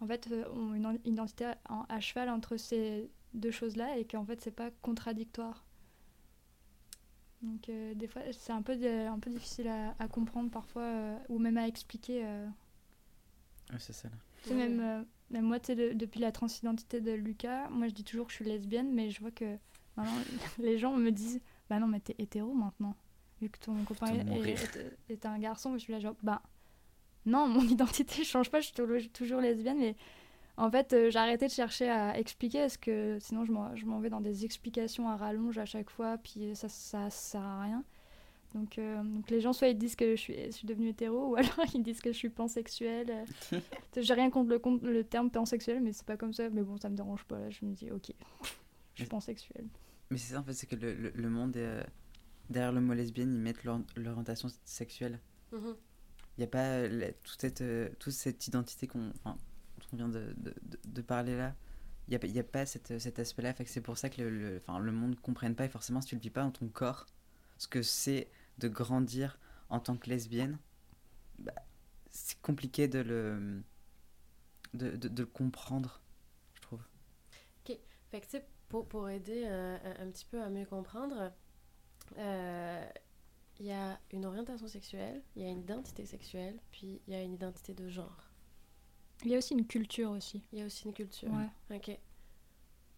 en 0.00 0.06
fait 0.06 0.28
euh, 0.30 0.44
ont 0.52 0.74
une 0.74 0.98
identité 1.04 1.44
à, 1.44 1.56
à 1.88 2.00
cheval 2.00 2.28
entre 2.28 2.56
ces 2.56 3.10
deux 3.32 3.50
choses 3.50 3.76
là 3.76 3.96
et 3.98 4.04
qu'en 4.04 4.24
fait 4.24 4.40
c'est 4.40 4.50
pas 4.54 4.70
contradictoire 4.82 5.64
donc 7.44 7.68
euh, 7.68 7.94
des 7.94 8.06
fois, 8.06 8.22
c'est 8.32 8.52
un 8.52 8.62
peu, 8.62 8.72
un 8.72 9.18
peu 9.18 9.30
difficile 9.30 9.68
à, 9.68 9.94
à 9.98 10.08
comprendre 10.08 10.50
parfois, 10.50 10.82
euh, 10.82 11.18
ou 11.28 11.38
même 11.38 11.56
à 11.56 11.68
expliquer. 11.68 12.24
Euh. 12.24 12.46
Ouais, 13.70 13.78
c'est 13.78 13.92
ça. 13.92 14.08
Là. 14.08 14.54
Même, 14.54 14.80
euh, 14.80 15.02
même 15.30 15.44
moi, 15.44 15.58
de, 15.58 15.92
depuis 15.92 16.20
la 16.20 16.32
transidentité 16.32 17.00
de 17.00 17.12
Lucas, 17.12 17.68
moi 17.70 17.88
je 17.88 17.94
dis 17.94 18.04
toujours 18.04 18.26
que 18.26 18.32
je 18.32 18.36
suis 18.36 18.44
lesbienne, 18.44 18.92
mais 18.92 19.10
je 19.10 19.20
vois 19.20 19.30
que 19.30 19.56
les 20.58 20.78
gens 20.78 20.96
me 20.96 21.10
disent 21.10 21.40
Bah 21.68 21.78
non, 21.78 21.86
mais 21.86 22.00
t'es 22.00 22.14
hétéro 22.18 22.52
maintenant, 22.54 22.96
vu 23.40 23.48
que 23.50 23.58
ton 23.58 23.74
copain 23.84 24.06
est, 24.06 24.48
est, 24.48 24.98
est, 25.10 25.26
un 25.26 25.38
garçon. 25.38 25.74
Je 25.74 25.78
suis 25.78 25.92
là, 25.92 26.00
genre, 26.00 26.16
bah 26.22 26.42
non, 27.26 27.48
mon 27.48 27.62
identité 27.76 28.24
change 28.24 28.50
pas, 28.50 28.60
je 28.60 28.72
suis 28.72 29.10
toujours 29.10 29.40
lesbienne, 29.40 29.78
mais 29.78 29.96
en 30.56 30.70
fait, 30.70 30.92
euh, 30.92 31.10
j'ai 31.10 31.18
arrêté 31.18 31.46
de 31.46 31.52
chercher 31.52 31.88
à 31.88 32.18
expliquer 32.18 32.60
parce 32.60 32.76
que 32.76 33.18
sinon 33.20 33.44
je 33.44 33.86
m'en 33.86 34.00
vais 34.00 34.10
dans 34.10 34.20
des 34.20 34.44
explications 34.44 35.08
à 35.08 35.16
rallonge 35.16 35.58
à 35.58 35.64
chaque 35.64 35.90
fois, 35.90 36.18
puis 36.18 36.54
ça, 36.54 36.68
ça, 36.68 37.10
ça 37.10 37.10
sert 37.10 37.42
à 37.42 37.62
rien. 37.62 37.84
Donc, 38.54 38.78
euh, 38.78 39.02
donc 39.02 39.28
les 39.30 39.40
gens, 39.40 39.52
soit 39.52 39.68
ils 39.68 39.76
disent 39.76 39.96
que 39.96 40.14
je 40.14 40.20
suis, 40.20 40.36
je 40.46 40.50
suis 40.52 40.66
devenue 40.66 40.88
hétéro, 40.88 41.30
ou 41.30 41.36
alors 41.36 41.58
ils 41.74 41.82
disent 41.82 42.00
que 42.00 42.12
je 42.12 42.16
suis 42.16 42.28
pansexuelle. 42.28 43.24
j'ai 43.96 44.14
rien 44.14 44.30
contre 44.30 44.50
le, 44.50 44.92
le 44.92 45.04
terme 45.04 45.28
pansexuel, 45.30 45.82
mais 45.82 45.92
c'est 45.92 46.06
pas 46.06 46.16
comme 46.16 46.32
ça. 46.32 46.48
Mais 46.50 46.62
bon, 46.62 46.76
ça 46.78 46.88
me 46.88 46.96
dérange 46.96 47.24
pas. 47.24 47.38
Là, 47.38 47.50
je 47.50 47.64
me 47.64 47.72
dis, 47.72 47.90
ok, 47.90 48.12
je 48.94 49.02
suis 49.02 49.08
pansexuelle. 49.08 49.66
Mais 50.10 50.18
c'est 50.18 50.34
ça, 50.34 50.40
en 50.40 50.44
fait, 50.44 50.52
c'est 50.52 50.68
que 50.68 50.76
le, 50.76 50.94
le, 50.94 51.10
le 51.10 51.28
monde, 51.30 51.56
est, 51.56 51.66
euh, 51.66 51.82
derrière 52.48 52.72
le 52.72 52.80
mot 52.80 52.94
lesbienne, 52.94 53.34
ils 53.34 53.40
mettent 53.40 53.64
l'orientation 53.96 54.48
sexuelle. 54.64 55.18
Il 55.52 55.58
mm 55.58 55.62
-hmm. 55.62 55.76
N'y 56.38 56.44
a 56.44 56.48
pas 56.48 56.86
la, 56.88 57.12
toute, 57.12 57.40
cette, 57.40 57.64
toute 57.98 58.12
cette 58.12 58.46
identité 58.46 58.86
qu'on. 58.86 59.10
Enfin, 59.10 59.36
vient 59.94 60.08
de, 60.08 60.34
de, 60.36 60.54
de, 60.84 61.02
parler 61.02 61.36
là, 61.36 61.54
il 62.08 62.18
n'y 62.18 62.38
a, 62.38 62.40
a, 62.40 62.44
pas 62.44 62.66
cette, 62.66 62.98
cet 62.98 63.18
aspect-là. 63.18 63.54
C'est 63.66 63.80
pour 63.80 63.96
ça 63.96 64.10
que 64.10 64.22
le, 64.22 64.30
le, 64.30 64.62
le 64.80 64.92
monde 64.92 65.10
ne 65.10 65.16
comprenne 65.16 65.54
pas. 65.54 65.64
Et 65.64 65.68
forcément, 65.68 66.00
si 66.00 66.08
tu 66.08 66.14
ne 66.16 66.20
le 66.20 66.22
vis 66.22 66.30
pas 66.30 66.42
dans 66.42 66.50
ton 66.50 66.68
corps, 66.68 67.06
ce 67.58 67.68
que 67.68 67.82
c'est 67.82 68.28
de 68.58 68.68
grandir 68.68 69.38
en 69.70 69.80
tant 69.80 69.96
que 69.96 70.10
lesbienne, 70.10 70.58
bah, 71.38 71.52
c'est 72.10 72.40
compliqué 72.40 72.88
de 72.88 73.00
le, 73.00 73.62
de, 74.74 74.96
de, 74.96 75.08
de, 75.08 75.22
le 75.22 75.26
comprendre, 75.26 76.00
je 76.54 76.60
trouve. 76.62 76.82
Ok, 77.64 77.78
fait 78.10 78.20
que, 78.20 78.36
pour, 78.68 78.86
pour 78.86 79.08
aider 79.08 79.44
euh, 79.46 79.78
un, 79.84 80.06
un, 80.06 80.10
petit 80.10 80.26
peu 80.26 80.42
à 80.42 80.48
mieux 80.48 80.66
comprendre, 80.66 81.32
il 83.60 83.66
euh, 83.66 83.68
y 83.68 83.72
a 83.72 83.98
une 84.12 84.24
orientation 84.24 84.66
sexuelle, 84.66 85.22
il 85.36 85.42
y 85.42 85.46
a 85.46 85.48
une 85.48 85.60
identité 85.60 86.04
sexuelle, 86.06 86.58
puis 86.70 87.00
il 87.06 87.12
y 87.12 87.16
a 87.16 87.22
une 87.22 87.34
identité 87.34 87.74
de 87.74 87.88
genre. 87.88 88.30
Il 89.24 89.30
y 89.30 89.34
a 89.34 89.38
aussi 89.38 89.54
une 89.54 89.66
culture 89.66 90.10
aussi. 90.10 90.42
Il 90.52 90.58
y 90.58 90.62
a 90.62 90.66
aussi 90.66 90.84
une 90.86 90.92
culture. 90.92 91.30
Ouais. 91.32 91.76
Ok. 91.76 91.96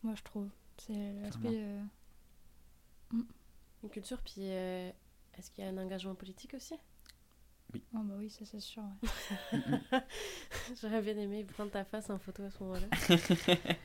Moi, 0.03 0.14
je 0.14 0.23
trouve. 0.23 0.49
C'est 0.79 1.12
l'aspect. 1.21 1.49
Euh... 1.53 1.83
Mm. 3.12 3.23
Une 3.83 3.90
culture, 3.90 4.21
puis 4.23 4.35
euh, 4.38 4.90
est-ce 5.37 5.51
qu'il 5.51 5.62
y 5.62 5.66
a 5.66 5.71
un 5.71 5.79
engagement 5.79 6.14
politique 6.14 6.55
aussi? 6.55 6.75
Oui. 7.73 7.83
Oh, 7.95 7.99
bah 7.99 8.14
oui, 8.16 8.31
ça 8.31 8.45
c'est 8.47 8.61
sûr. 8.61 8.83
Ouais. 9.53 9.61
J'aurais 10.81 11.03
bien 11.03 11.16
aimé 11.19 11.45
prendre 11.45 11.71
ta 11.71 11.85
face 11.85 12.09
en 12.11 12.19
photo 12.19 12.45
à 12.45 12.51
ce 12.51 12.62
moment-là. 12.62 12.87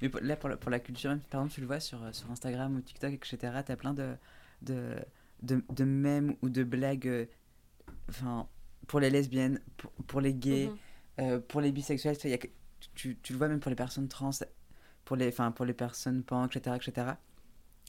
Mais 0.00 0.08
pour, 0.08 0.20
là, 0.20 0.36
pour 0.36 0.48
la, 0.48 0.56
pour 0.56 0.70
la 0.70 0.78
culture, 0.78 1.10
par 1.30 1.40
exemple, 1.40 1.54
tu 1.54 1.60
le 1.60 1.66
vois 1.66 1.80
sur, 1.80 2.14
sur 2.14 2.30
Instagram 2.30 2.76
ou 2.76 2.80
TikTok, 2.80 3.14
etc., 3.14 3.36
tu 3.66 3.72
as 3.72 3.76
plein 3.76 3.94
de, 3.94 4.14
de, 4.62 4.96
de, 5.42 5.62
de 5.70 5.84
mèmes 5.84 6.36
ou 6.42 6.48
de 6.48 6.64
blagues 6.64 7.08
euh, 7.08 7.26
enfin, 8.08 8.48
pour 8.86 9.00
les 9.00 9.10
lesbiennes, 9.10 9.60
pour, 9.76 9.92
pour 10.06 10.20
les 10.20 10.34
gays. 10.34 10.68
Mm 10.68 10.72
-hmm. 10.72 10.78
Euh, 11.20 11.40
pour 11.40 11.60
les 11.60 11.72
bisexuels, 11.72 12.16
tu, 12.16 12.28
y 12.28 12.34
a, 12.34 12.38
tu, 12.94 13.18
tu, 13.22 13.32
le 13.32 13.38
vois 13.38 13.48
même 13.48 13.60
pour 13.60 13.68
les 13.68 13.76
personnes 13.76 14.08
trans, 14.08 14.30
pour 15.04 15.16
les, 15.16 15.30
pour 15.54 15.66
les 15.66 15.74
personnes 15.74 16.22
pan, 16.22 16.46
etc. 16.46 16.76
etc. 16.76 17.12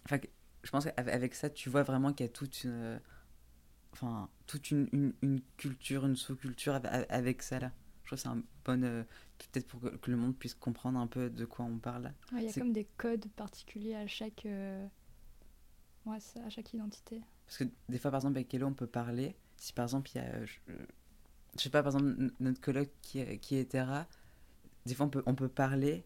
Enfin, 0.05 0.17
je 0.63 0.69
pense 0.71 0.85
qu'avec 0.85 1.33
ça, 1.35 1.49
tu 1.49 1.69
vois 1.69 1.83
vraiment 1.83 2.11
qu'il 2.13 2.25
y 2.25 2.29
a 2.29 2.31
toute 2.31 2.63
une, 2.65 2.99
enfin, 3.93 4.29
toute 4.45 4.71
une, 4.71 4.89
une, 4.91 5.13
une 5.21 5.41
culture, 5.57 6.05
une 6.05 6.17
sous-culture 6.17 6.79
avec 7.09 7.41
ça 7.43 7.59
là. 7.59 7.71
Je 8.03 8.07
trouve 8.07 8.17
que 8.17 8.21
c'est 8.21 8.27
un 8.29 8.43
bon. 8.65 8.83
Euh, 8.83 9.03
Peut-être 9.51 9.67
pour 9.67 9.81
que, 9.81 9.89
que, 9.89 10.11
le 10.11 10.15
monde 10.17 10.35
puisse 10.37 10.53
comprendre 10.53 10.99
un 10.99 11.07
peu 11.07 11.29
de 11.29 11.45
quoi 11.45 11.65
on 11.65 11.77
parle. 11.77 12.13
Il 12.31 12.37
ouais, 12.37 12.43
y 12.45 12.49
a 12.49 12.53
comme 12.53 12.71
des 12.71 12.87
codes 12.97 13.27
particuliers 13.35 13.95
à 13.95 14.07
chaque. 14.07 14.45
Euh, 14.45 14.87
ouais, 16.05 16.17
à 16.45 16.49
chaque 16.49 16.73
identité. 16.73 17.21
Parce 17.45 17.57
que 17.57 17.63
des 17.89 17.97
fois, 17.97 18.11
par 18.11 18.19
exemple, 18.19 18.37
avec 18.37 18.53
Hello, 18.53 18.67
on 18.67 18.73
peut 18.73 18.87
parler. 18.87 19.35
Si 19.57 19.73
par 19.73 19.83
exemple, 19.83 20.11
il 20.13 20.17
y 20.17 20.21
a. 20.21 20.45
Je, 20.45 20.53
je 21.57 21.61
sais 21.61 21.69
pas, 21.69 21.83
par 21.83 21.93
exemple, 21.93 22.31
notre 22.39 22.61
colloque 22.61 22.91
qui, 23.01 23.39
qui 23.39 23.57
est 23.57 23.65
Terra, 23.65 24.07
des 24.85 24.95
fois, 24.95 25.05
on 25.05 25.09
peut, 25.09 25.23
on 25.25 25.35
peut 25.35 25.49
parler 25.49 26.03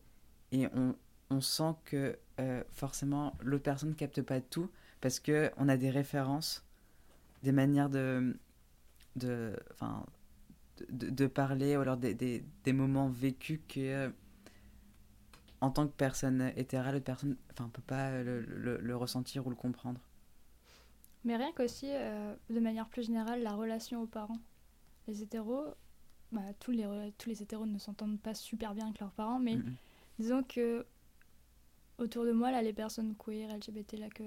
et 0.51 0.67
on, 0.73 0.95
on 1.29 1.41
sent 1.41 1.75
que 1.85 2.17
euh, 2.39 2.63
forcément, 2.71 3.35
l'autre 3.41 3.63
personne 3.63 3.89
ne 3.89 3.95
capte 3.95 4.21
pas 4.21 4.41
tout 4.41 4.69
parce 5.01 5.19
qu'on 5.19 5.69
a 5.69 5.77
des 5.77 5.89
références, 5.89 6.65
des 7.43 7.51
manières 7.51 7.89
de. 7.89 8.37
de 9.15 9.55
enfin. 9.73 10.05
De, 10.91 11.25
parler 11.25 11.75
ou 11.75 11.79
alors 11.79 11.97
des, 11.97 12.13
des, 12.13 12.45
des 12.63 12.71
moments 12.71 13.09
vécus 13.09 13.59
que 13.67 14.11
en 15.61 15.71
tant 15.71 15.87
que 15.87 15.93
personne 15.93 16.51
hétéra, 16.55 16.91
l'autre 16.91 17.05
personne 17.05 17.35
enfin, 17.51 17.69
peut 17.69 17.81
pas 17.81 18.21
le, 18.21 18.95
ressentir 18.95 19.47
ou 19.47 19.49
le 19.49 19.55
comprendre. 19.55 19.99
Mais 21.27 21.35
rien 21.35 21.51
qu'aussi, 21.51 21.87
euh, 21.89 22.33
de 22.49 22.59
manière 22.61 22.87
plus 22.87 23.03
générale, 23.03 23.43
la 23.43 23.53
relation 23.53 24.01
aux 24.01 24.07
parents. 24.07 24.39
Les 25.09 25.21
hétéros, 25.21 25.65
bah, 26.31 26.41
tous, 26.61 26.71
les, 26.71 26.85
tous 27.17 27.29
les 27.29 27.43
hétéros 27.43 27.65
ne 27.65 27.77
s'entendent 27.77 28.17
pas 28.17 28.33
super 28.33 28.73
bien 28.73 28.85
avec 28.85 29.01
leurs 29.01 29.11
parents, 29.11 29.37
mais 29.37 29.57
disons 30.19 30.41
que 30.41 30.85
autour 31.97 32.23
de 32.23 32.31
moi, 32.31 32.49
là, 32.49 32.61
les 32.61 32.71
personnes 32.71 33.13
queer, 33.17 33.53
LGBT, 33.53 33.97
là, 33.97 34.09
que, 34.09 34.23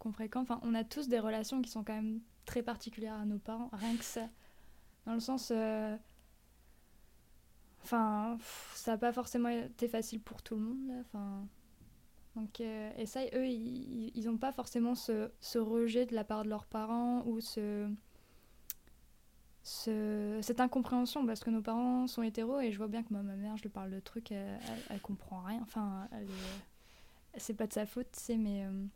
qu'on 0.00 0.10
fréquente, 0.10 0.50
enfin, 0.50 0.58
on 0.64 0.74
a 0.74 0.82
tous 0.82 1.06
des 1.06 1.20
relations 1.20 1.62
qui 1.62 1.70
sont 1.70 1.84
quand 1.84 1.94
même 1.94 2.20
très 2.44 2.64
particulières 2.64 3.14
à 3.14 3.24
nos 3.24 3.38
parents, 3.38 3.70
rien 3.72 3.96
que 3.96 4.04
ça. 4.04 4.28
Dans 5.06 5.14
le 5.14 5.20
sens... 5.20 5.52
Euh, 5.54 5.96
Enfin, 7.84 8.38
ça 8.74 8.92
n'a 8.92 8.98
pas 8.98 9.12
forcément 9.12 9.48
été 9.48 9.88
facile 9.88 10.20
pour 10.20 10.42
tout 10.42 10.54
le 10.54 10.60
monde. 10.60 10.86
Là. 10.86 10.94
Enfin, 11.00 11.46
donc, 12.36 12.60
euh, 12.60 12.90
et 12.96 13.06
ça, 13.06 13.20
eux, 13.34 13.46
ils 13.46 14.22
n'ont 14.24 14.38
pas 14.38 14.52
forcément 14.52 14.94
ce, 14.94 15.30
ce, 15.40 15.58
rejet 15.58 16.06
de 16.06 16.14
la 16.14 16.24
part 16.24 16.44
de 16.44 16.48
leurs 16.48 16.64
parents 16.64 17.22
ou 17.26 17.40
ce, 17.40 17.92
ce, 19.62 20.38
cette 20.40 20.60
incompréhension 20.60 21.26
parce 21.26 21.44
que 21.44 21.50
nos 21.50 21.60
parents 21.60 22.06
sont 22.06 22.22
hétéros 22.22 22.60
et 22.60 22.72
je 22.72 22.78
vois 22.78 22.88
bien 22.88 23.02
que 23.02 23.12
moi, 23.12 23.22
ma 23.22 23.36
mère, 23.36 23.56
je 23.58 23.62
lui 23.62 23.68
parle 23.68 23.90
de 23.90 24.00
trucs, 24.00 24.32
elle, 24.32 24.58
elle, 24.88 25.00
comprend 25.00 25.42
rien. 25.42 25.60
Enfin, 25.62 26.08
c'est 27.36 27.54
pas 27.54 27.66
de 27.66 27.72
sa 27.72 27.86
faute, 27.86 28.08
sais, 28.12 28.36
mais. 28.36 28.64
Euh, 28.64 28.86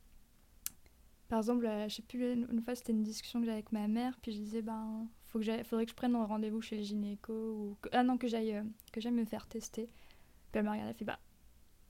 par 1.29 1.41
exemple, 1.41 1.69
je 1.89 1.95
sais 1.95 2.03
plus, 2.03 2.35
une 2.35 2.63
fois 2.63 2.77
c'était 2.77 2.93
une 2.93 3.03
discussion 3.03 3.41
que 3.41 3.47
j'avais 3.47 3.59
avec 3.59 3.73
ma 3.73 3.89
mère, 3.89 4.17
puis 4.23 4.31
je 4.31 4.39
disais, 4.39 4.63
ben, 4.63 5.09
faut 5.25 5.41
que 5.41 5.65
faudrait 5.65 5.85
que 5.85 5.91
je 5.91 5.97
prenne 5.97 6.15
un 6.15 6.25
rendez-vous 6.25 6.61
chez 6.61 6.77
le 6.77 6.85
gynéco, 6.85 7.33
ou 7.33 7.77
que, 7.83 7.89
ah 7.93 8.05
non, 8.05 8.17
que 8.17 8.29
j'aille 8.29 8.55
euh, 8.55 8.63
que 8.93 9.07
me 9.09 9.25
faire 9.25 9.49
tester. 9.49 9.87
Puis 9.87 10.61
elle 10.61 10.65
m'a 10.65 10.73
regardé, 10.73 10.91
elle 10.91 10.97
fait, 10.97 11.05
bah, 11.05 11.19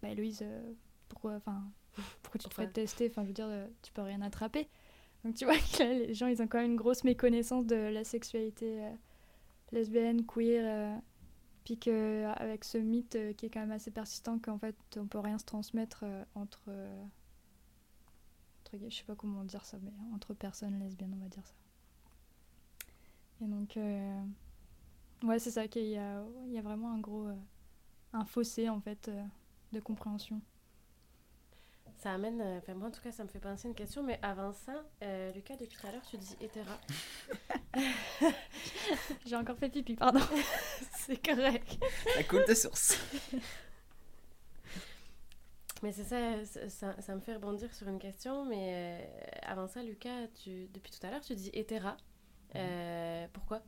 bah 0.01 0.09
Héloïse, 0.09 0.41
euh, 0.43 0.73
pourquoi, 1.09 1.35
enfin, 1.35 1.64
pourquoi 2.23 2.38
tu 2.38 2.49
te 2.49 2.55
ferais 2.55 2.71
tester 2.71 3.09
Enfin, 3.11 3.23
je 3.23 3.29
veux 3.29 3.35
dire, 3.35 3.49
euh, 3.49 3.66
tu 3.83 3.92
peux 3.92 4.03
rien 4.03 4.23
attraper. 4.23 4.69
Donc 5.25 5.35
tu 5.35 5.45
vois 5.45 5.57
que 5.79 5.83
là, 5.83 5.92
les 5.92 6.14
gens, 6.14 6.27
ils 6.27 6.42
ont 6.42 6.47
quand 6.47 6.59
même 6.59 6.73
une 6.73 6.77
grosse 6.77 7.05
méconnaissance 7.05 7.66
de 7.66 7.77
la 7.77 8.05
sexualité 8.05 8.85
euh, 8.85 8.92
lesbienne, 9.73 10.25
queer, 10.27 10.64
euh, 10.64 10.97
puis 11.64 11.79
qu'avec 11.79 12.64
ce 12.64 12.79
mythe 12.79 13.19
qui 13.37 13.47
est 13.47 13.51
quand 13.51 13.61
même 13.61 13.73
assez 13.73 13.90
persistant 13.90 14.38
qu'en 14.38 14.59
fait, 14.59 14.77
on 14.97 15.07
peut 15.07 15.19
rien 15.19 15.38
se 15.38 15.45
transmettre 15.45 16.05
entre 16.35 16.71
je 18.73 18.95
sais 18.95 19.05
pas 19.05 19.14
comment 19.14 19.45
dire 19.45 19.64
ça, 19.64 19.79
mais 19.83 19.92
entre 20.14 20.35
personnes 20.35 20.79
lesbiennes, 20.79 21.14
on 21.14 21.23
va 21.23 21.29
dire 21.29 21.47
ça. 21.47 21.55
Et 23.42 23.47
donc, 23.47 23.77
euh, 23.77 24.23
ouais, 25.23 25.38
c'est 25.38 25.51
ça 25.51 25.69
qu'il 25.69 25.87
y 25.87 25.97
a, 25.97 26.25
il 26.47 26.53
y 26.53 26.59
a 26.59 26.62
vraiment 26.62 26.92
un 26.92 26.99
gros, 26.99 27.29
euh, 27.29 27.37
un 28.12 28.25
fossé 28.25 28.69
en 28.69 28.81
fait 28.81 29.09
euh, 29.09 29.25
de 29.73 29.81
compréhension. 29.81 30.40
Ça 31.99 32.13
amène, 32.13 32.43
enfin 32.59 32.75
moi 32.75 32.89
en 32.89 32.91
tout 32.91 33.01
cas 33.01 33.11
ça 33.11 33.25
me 33.25 33.29
fait 33.29 33.39
penser 33.39 33.69
une 33.69 33.75
question, 33.75 34.03
mais 34.03 34.19
avant 34.23 34.53
ça, 34.53 34.85
Lucas, 35.35 35.57
depuis 35.57 35.77
tout 35.77 35.87
à 35.87 35.93
l'heure 35.93 36.03
tu 36.09 36.17
dis 36.19 36.37
hétéra. 36.41 36.79
J'ai 39.27 39.37
encore 39.37 39.57
fait 39.59 39.71
pipi, 39.71 39.95
pardon. 39.97 40.21
c'est 40.99 41.25
correct. 41.25 41.79
La 42.17 42.25
coule 42.25 42.45
de 42.47 42.55
source. 42.55 42.99
Mais 45.83 45.93
c'est 45.93 46.05
ça, 46.05 46.69
ça, 46.69 47.01
ça, 47.01 47.15
me 47.15 47.21
fait 47.21 47.35
rebondir 47.35 47.73
sur 47.75 47.89
une 47.89 47.99
question. 47.99 48.45
Mais 48.47 49.01
euh, 49.03 49.39
avant 49.43 49.69
ça, 49.69 49.83
Lucas, 49.83 50.29
tu, 50.43 50.69
depuis 50.69 50.91
tout 50.91 51.07
à 51.07 51.11
l'heure, 51.11 51.21
tu 51.21 51.35
dis 51.35 51.51
hétéra. 51.53 51.97
Euh, 52.55 53.27
pourquoi? 53.33 53.63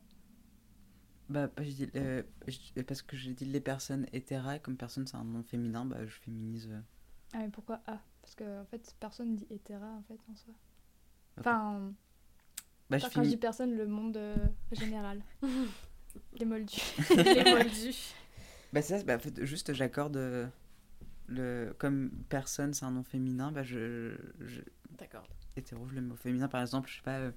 Bah, 1.29 1.49
je 1.59 1.69
dis, 1.69 1.89
euh, 1.95 2.23
je, 2.47 2.81
parce 2.81 3.03
que 3.03 3.15
j'ai 3.15 3.33
dit 3.33 3.45
les 3.45 3.61
personnes 3.61 4.07
hétéra, 4.11 4.57
comme 4.57 4.77
personne 4.77 5.05
c'est 5.05 5.17
un 5.17 5.23
nom 5.23 5.43
féminin, 5.43 5.85
bah, 5.85 6.05
je 6.07 6.19
féminise. 6.19 6.69
Euh... 6.71 6.81
Ah, 7.33 7.37
mais 7.39 7.49
pourquoi 7.49 7.81
Ah 7.85 8.01
Parce 8.29 8.35
que 8.35 8.61
en 8.61 8.65
fait, 8.65 8.95
personne 8.99 9.35
dit 9.35 9.47
hétéra 9.49 9.87
en 9.87 10.03
fait 10.03 10.19
en 10.31 10.35
soi. 10.35 10.53
Enfin. 11.39 11.93
Bah, 12.87 12.99
je 12.99 13.07
quand 13.07 13.23
je 13.23 13.29
dis 13.29 13.37
personne, 13.37 13.75
le 13.75 13.87
monde 13.87 14.17
euh, 14.17 14.35
général. 14.71 15.23
les 16.39 16.45
moldus. 16.45 16.79
les 17.09 17.43
moldus. 17.53 18.13
Bah, 18.71 18.83
c'est 18.83 18.99
ça, 18.99 19.03
bah, 19.03 19.15
en 19.15 19.19
fait, 19.19 19.43
juste 19.45 19.73
j'accorde 19.73 20.15
le, 21.27 21.73
comme 21.79 22.11
personne, 22.29 22.73
c'est 22.75 22.85
un 22.85 22.91
nom 22.91 23.03
féminin, 23.03 23.51
bah 23.51 23.63
je. 23.63 24.15
je 24.41 24.61
D'accord. 24.91 25.27
Hétéro, 25.55 25.87
le 25.87 26.01
mot 26.01 26.15
féminin, 26.15 26.47
par 26.47 26.61
exemple, 26.61 26.87
je 26.87 26.97
sais 26.97 27.01
pas. 27.01 27.17
Euh, 27.17 27.31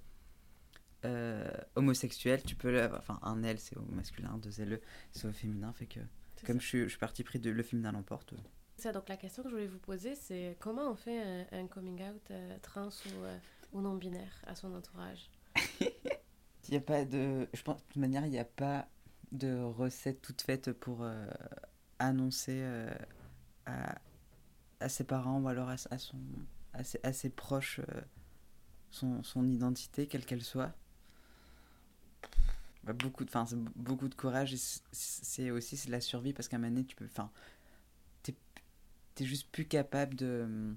euh, 1.07 1.51
homosexuel, 1.75 2.43
tu 2.43 2.55
peux. 2.55 2.71
Le, 2.71 2.95
enfin, 2.95 3.19
un 3.23 3.43
L, 3.45 3.59
c'est 3.59 3.79
au 3.79 3.85
masculin, 3.93 4.39
deux 4.43 4.61
L, 4.61 4.79
c'est 5.13 5.27
au 5.27 5.33
féminin. 5.33 5.73
Fait 5.73 5.87
que, 5.87 6.01
comme 6.47 6.61
je 6.61 6.67
suis, 6.67 6.83
je 6.83 6.89
suis 6.89 6.99
parti 6.99 7.25
pris 7.25 7.39
de 7.39 7.51
le 7.51 7.63
féminin 7.63 7.93
l'emporte. 7.93 8.35
Ça, 8.77 8.93
donc 8.93 9.09
la 9.09 9.17
question 9.17 9.43
que 9.43 9.49
je 9.49 9.55
voulais 9.55 9.67
vous 9.67 9.79
poser, 9.79 10.15
c'est 10.15 10.57
comment 10.59 10.91
on 10.91 10.95
fait 10.95 11.47
un, 11.53 11.67
coming 11.67 12.03
out 12.03 12.31
euh, 12.31 12.57
trans 12.63 12.89
ou, 12.89 13.25
euh, 13.25 13.39
ou 13.73 13.81
non-binaire 13.81 14.43
à 14.47 14.55
son 14.55 14.75
entourage? 14.75 15.31
Il 15.81 16.71
n'y 16.71 16.77
a 16.77 16.81
pas 16.81 17.05
de. 17.05 17.49
Je 17.53 17.63
pense, 17.63 17.77
de 17.77 17.87
toute 17.89 17.97
manière, 17.97 18.25
il 18.25 18.31
n'y 18.31 18.39
a 18.39 18.45
pas 18.45 18.87
de 19.33 19.61
recette 19.61 20.23
toute 20.23 20.43
faite 20.43 20.73
pour 20.73 21.03
euh, 21.03 21.27
annoncer 21.99 22.63
à, 23.67 23.97
à, 24.79 24.89
ses 24.89 25.03
parents 25.03 25.41
ou 25.41 25.49
alors 25.49 25.69
à, 25.69 25.75
à 25.91 25.99
son, 25.99 26.17
à, 26.73 26.85
ses, 26.85 27.01
à 27.03 27.13
ses 27.13 27.31
proches 27.31 27.81
son, 28.93 29.25
son, 29.25 29.49
identité, 29.49 30.07
quelle 30.07 30.25
qu'elle 30.25 30.43
soit. 30.43 30.73
Bah, 32.85 32.93
beaucoup, 32.93 33.25
de, 33.25 33.31
beaucoup 33.77 34.09
de 34.09 34.15
courage 34.15 34.55
et 34.55 34.81
c'est 34.93 35.51
aussi 35.51 35.77
c'est 35.77 35.91
la 35.91 36.01
survie 36.01 36.33
parce 36.33 36.49
qu'à 36.49 36.57
un 36.57 36.61
moment 36.61 36.73
donné, 36.73 36.87
tu 36.87 36.97
peux. 36.97 37.07
Enfin, 37.07 37.31
es 39.21 39.25
juste 39.25 39.49
plus 39.51 39.67
capable 39.67 40.15
de, 40.15 40.75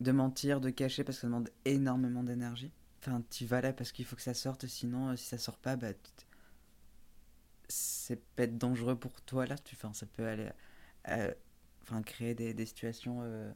de 0.00 0.12
mentir, 0.12 0.60
de 0.60 0.70
cacher 0.70 1.04
parce 1.04 1.18
que 1.18 1.22
ça 1.22 1.26
demande 1.26 1.50
énormément 1.64 2.22
d'énergie. 2.22 2.72
Enfin, 3.00 3.22
tu 3.30 3.46
vas 3.46 3.60
là 3.60 3.72
parce 3.72 3.92
qu'il 3.92 4.04
faut 4.04 4.16
que 4.16 4.22
ça 4.22 4.34
sorte, 4.34 4.66
sinon, 4.66 5.10
euh, 5.10 5.16
si 5.16 5.26
ça 5.26 5.38
sort 5.38 5.58
pas, 5.58 5.76
bah, 5.76 5.88
c'est 7.68 8.16
peut 8.36 8.44
être 8.44 8.58
dangereux 8.58 8.96
pour 8.96 9.20
toi 9.22 9.46
là. 9.46 9.56
Tu, 9.58 9.74
enfin, 9.74 9.92
ça 9.92 10.06
peut 10.06 10.26
aller 10.26 10.50
euh, 11.08 11.32
créer 12.04 12.34
des, 12.34 12.66
situations 12.66 13.20
euh, 13.22 13.50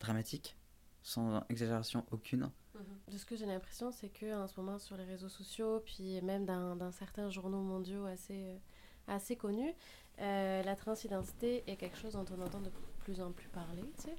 dramatiques, 0.00 0.56
sans 1.02 1.44
exagération 1.48 2.06
aucune. 2.10 2.50
Mhm. 2.74 3.12
De 3.12 3.18
ce 3.18 3.26
que 3.26 3.36
j'ai 3.36 3.46
l'impression, 3.46 3.92
c'est 3.92 4.08
que 4.08 4.34
en 4.34 4.46
ce 4.46 4.58
moment 4.58 4.78
sur 4.78 4.96
les 4.96 5.04
réseaux 5.04 5.28
sociaux, 5.28 5.80
puis 5.84 6.20
même 6.22 6.46
dans, 6.46 6.76
dans 6.76 6.90
certains 6.90 7.28
journaux 7.28 7.62
mondiaux 7.62 8.06
assez, 8.06 8.58
assez 9.08 9.36
connus, 9.36 9.74
euh, 10.20 10.62
la 10.62 10.76
transidentité 10.76 11.64
est 11.66 11.76
quelque 11.76 11.96
chose 11.96 12.12
dont 12.12 12.24
on 12.36 12.40
entend 12.42 12.60
de 12.60 12.70
plus 13.00 13.20
en 13.20 13.32
plus 13.32 13.48
parler, 13.48 13.84
tu 13.98 14.04
sais. 14.04 14.16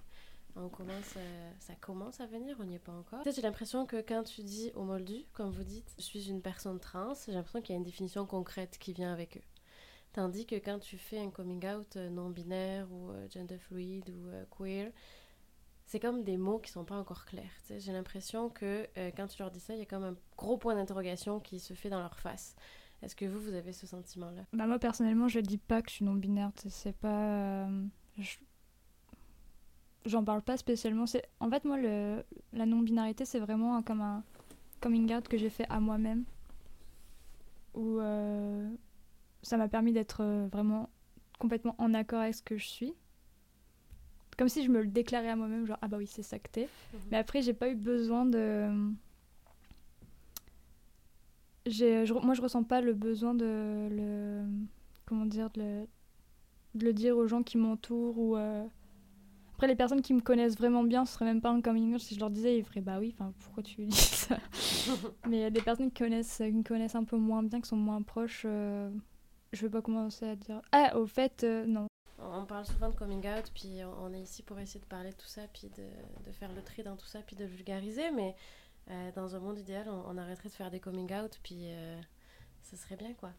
On 0.57 0.69
commence, 0.69 1.15
euh, 1.17 1.51
ça 1.59 1.73
commence 1.75 2.21
à 2.21 2.27
venir, 2.27 2.55
on 2.61 2.63
n'y 2.63 2.75
est 2.75 2.79
pas 2.79 2.93
encore. 2.93 3.19
J'ai 3.25 3.41
l'impression 3.41 3.85
que 3.85 3.97
quand 4.01 4.23
tu 4.23 4.41
dis 4.41 4.71
au 4.75 4.83
moldu, 4.83 5.25
comme 5.33 5.51
vous 5.51 5.65
dites, 5.65 5.93
je 5.97 6.03
suis 6.03 6.29
une 6.29 6.41
personne 6.41 6.79
trans, 6.79 7.13
j'ai 7.25 7.33
l'impression 7.33 7.61
qu'il 7.61 7.73
y 7.73 7.75
a 7.75 7.79
une 7.79 7.83
définition 7.83 8.25
concrète 8.25 8.77
qui 8.79 8.93
vient 8.93 9.11
avec 9.11 9.37
eux. 9.37 9.43
Tandis 10.15 10.45
que 10.45 10.55
quand 10.55 10.79
tu 10.79 10.97
fais 10.97 11.19
un 11.19 11.29
coming 11.29 11.67
out 11.67 11.97
non-binaire 11.97 12.87
ou 12.89 13.11
euh, 13.11 13.27
gender 13.29 13.57
fluid 13.57 14.09
ou 14.09 14.29
euh, 14.29 14.45
queer, 14.49 14.89
c'est 15.85 15.99
comme 15.99 16.23
des 16.23 16.37
mots 16.37 16.59
qui 16.59 16.71
sont 16.71 16.85
pas 16.85 16.95
encore 16.95 17.25
clairs. 17.25 17.51
J'ai 17.69 17.91
l'impression 17.91 18.49
que 18.49 18.87
euh, 18.97 19.11
quand 19.17 19.27
tu 19.27 19.39
leur 19.39 19.51
dis 19.51 19.59
ça, 19.59 19.73
il 19.73 19.79
y 19.79 19.81
a 19.81 19.85
comme 19.85 20.05
un 20.05 20.15
gros 20.37 20.55
point 20.55 20.73
d'interrogation 20.73 21.41
qui 21.41 21.59
se 21.59 21.73
fait 21.73 21.89
dans 21.89 21.99
leur 21.99 22.17
face. 22.17 22.55
Est-ce 23.01 23.15
que 23.15 23.25
vous, 23.25 23.39
vous 23.39 23.53
avez 23.53 23.71
ce 23.71 23.85
sentiment-là? 23.85 24.43
Bah 24.53 24.67
Moi, 24.67 24.79
personnellement, 24.79 25.27
je 25.27 25.39
dis 25.39 25.57
pas 25.57 25.81
que 25.81 25.89
je 25.89 25.95
suis 25.95 26.05
non-binaire. 26.05 26.51
C'est 26.67 26.95
pas. 26.95 27.65
Euh, 27.67 27.85
J'en 30.05 30.23
parle 30.23 30.41
pas 30.41 30.57
spécialement. 30.57 31.05
En 31.39 31.49
fait, 31.49 31.65
moi, 31.65 31.77
le... 31.77 32.23
la 32.53 32.65
non-binarité, 32.65 33.25
c'est 33.25 33.39
vraiment 33.39 33.81
comme 33.81 34.01
un 34.01 34.23
coming 34.79 35.13
out 35.13 35.27
que 35.27 35.37
j'ai 35.37 35.49
fait 35.49 35.65
à 35.69 35.79
moi-même. 35.79 36.25
Où, 37.73 37.99
euh, 37.99 38.69
ça 39.41 39.57
m'a 39.57 39.67
permis 39.67 39.93
d'être 39.93 40.21
euh, 40.21 40.47
vraiment 40.51 40.89
complètement 41.39 41.75
en 41.77 41.93
accord 41.93 42.21
avec 42.21 42.35
ce 42.35 42.43
que 42.43 42.57
je 42.57 42.65
suis. 42.65 42.93
Comme 44.37 44.49
si 44.49 44.63
je 44.63 44.69
me 44.69 44.81
le 44.81 44.87
déclarais 44.87 45.29
à 45.29 45.35
moi-même, 45.35 45.65
genre 45.65 45.77
ah 45.81 45.87
bah 45.87 45.97
oui, 45.97 46.07
c'est 46.07 46.23
ça 46.23 46.39
que 46.39 46.49
t'es. 46.49 46.65
Mmh. 46.65 46.97
Mais 47.11 47.17
après, 47.17 47.41
j'ai 47.41 47.53
pas 47.53 47.69
eu 47.69 47.75
besoin 47.75 48.25
de. 48.25 48.69
Je, 51.67 52.11
moi, 52.23 52.33
je 52.33 52.41
ressens 52.41 52.63
pas 52.63 52.81
le 52.81 52.93
besoin 52.93 53.33
de 53.33 53.87
le. 53.91 54.43
Comment 55.05 55.25
dire 55.25 55.49
de 55.51 55.61
le, 55.61 55.87
de 56.75 56.85
le 56.85 56.93
dire 56.93 57.17
aux 57.17 57.27
gens 57.27 57.43
qui 57.43 57.57
m'entourent 57.57 58.17
ou. 58.17 58.35
Euh... 58.37 58.65
Après, 59.53 59.67
les 59.67 59.75
personnes 59.75 60.01
qui 60.01 60.13
me 60.13 60.19
connaissent 60.19 60.57
vraiment 60.57 60.83
bien, 60.83 61.05
ce 61.05 61.13
serait 61.13 61.23
même 61.25 61.39
pas 61.41 61.49
un 61.49 61.61
coming 61.61 61.93
out. 61.93 62.01
Si 62.01 62.13
je 62.13 62.19
leur 62.19 62.29
disais, 62.29 62.57
ils 62.57 62.63
feraient 62.65 62.81
bah 62.81 62.97
oui, 62.99 63.15
enfin, 63.17 63.33
pourquoi 63.39 63.63
tu 63.63 63.85
dis 63.85 63.95
ça? 63.95 64.37
Mais 65.29 65.37
il 65.37 65.41
y 65.41 65.45
a 65.45 65.49
des 65.49 65.61
personnes 65.61 65.89
qui 65.91 66.03
connaissent, 66.03 66.37
qui 66.37 66.51
me 66.51 66.63
connaissent 66.63 66.95
un 66.95 67.05
peu 67.05 67.15
moins 67.17 67.41
bien, 67.41 67.61
qui 67.61 67.69
sont 67.69 67.77
moins 67.77 68.01
proches. 68.01 68.43
euh, 68.45 68.89
je 69.53 69.61
vais 69.61 69.69
pas 69.69 69.81
commencer 69.81 70.27
à 70.27 70.35
dire. 70.35 70.61
Ah, 70.73 70.97
au 70.97 71.05
fait, 71.05 71.43
euh, 71.45 71.65
non. 71.65 71.87
On 72.19 72.45
parle 72.45 72.65
souvent 72.65 72.89
de 72.89 72.95
coming 72.95 73.25
out, 73.27 73.49
puis 73.53 73.79
on 74.01 74.13
est 74.13 74.21
ici 74.21 74.43
pour 74.43 74.59
essayer 74.59 74.79
de 74.81 74.85
parler 74.85 75.11
de 75.11 75.15
tout 75.15 75.27
ça, 75.27 75.41
puis 75.53 75.69
de, 75.69 75.83
de 76.27 76.31
faire 76.33 76.51
le 76.53 76.61
tri 76.61 76.83
dans 76.83 76.95
tout 76.97 77.05
ça, 77.05 77.19
puis 77.25 77.35
de 77.35 77.45
vulgariser, 77.45 78.11
mais 78.11 78.35
euh, 78.91 79.11
dans 79.15 79.35
un 79.35 79.39
monde 79.39 79.59
idéal, 79.59 79.87
on, 79.89 80.17
arrêterait 80.17 80.49
de 80.49 80.53
faire 80.53 80.71
des 80.71 80.79
coming 80.79 81.11
out, 81.13 81.39
puis 81.43 81.63
euh, 81.63 81.99
ce 82.63 82.77
serait 82.77 82.95
bien, 82.95 83.13
quoi. 83.13 83.31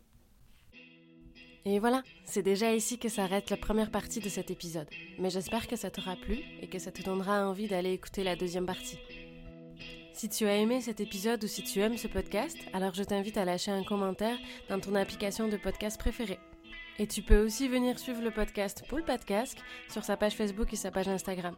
Et 1.65 1.81
voilà, 1.81 2.03
c'est 2.25 2.43
déjà 2.43 2.73
ici 2.75 2.99
que 2.99 3.09
s'arrête 3.09 3.51
la 3.51 3.57
première 3.57 3.91
partie 3.91 4.21
de 4.21 4.29
cet 4.29 4.51
épisode. 4.51 4.89
Mais 5.19 5.31
j'espère 5.31 5.67
que 5.67 5.75
ça 5.75 5.91
t'aura 5.91 6.15
plu 6.15 6.39
et 6.61 6.69
que 6.69 6.79
ça 6.79 6.93
te 6.93 7.03
donnera 7.03 7.49
envie 7.49 7.67
d'aller 7.67 7.93
écouter 7.93 8.23
la 8.23 8.37
deuxième 8.37 8.67
partie. 8.67 8.99
Si 10.13 10.29
tu 10.29 10.47
as 10.47 10.57
aimé 10.57 10.81
cet 10.81 11.01
épisode 11.01 11.43
ou 11.43 11.47
si 11.49 11.63
tu 11.65 11.81
aimes 11.81 11.99
ce 11.99 12.07
podcast, 12.07 12.57
alors 12.73 12.95
je 12.95 13.03
t'invite 13.03 13.37
à 13.37 13.45
lâcher 13.45 13.73
un 13.73 13.83
commentaire 13.83 14.39
dans 14.69 14.81
ton 14.81 14.95
application 14.95 15.49
de 15.49 15.57
podcast 15.57 15.99
préférée. 15.99 16.39
Et 16.99 17.07
tu 17.07 17.21
peux 17.21 17.45
aussi 17.45 17.69
venir 17.69 17.99
suivre 17.99 18.23
le 18.23 18.31
podcast 18.31 18.85
Poule 18.89 19.05
Podcast 19.05 19.59
sur 19.91 20.05
sa 20.05 20.17
page 20.17 20.35
Facebook 20.35 20.73
et 20.73 20.77
sa 20.77 20.91
page 20.91 21.09
Instagram. 21.09 21.55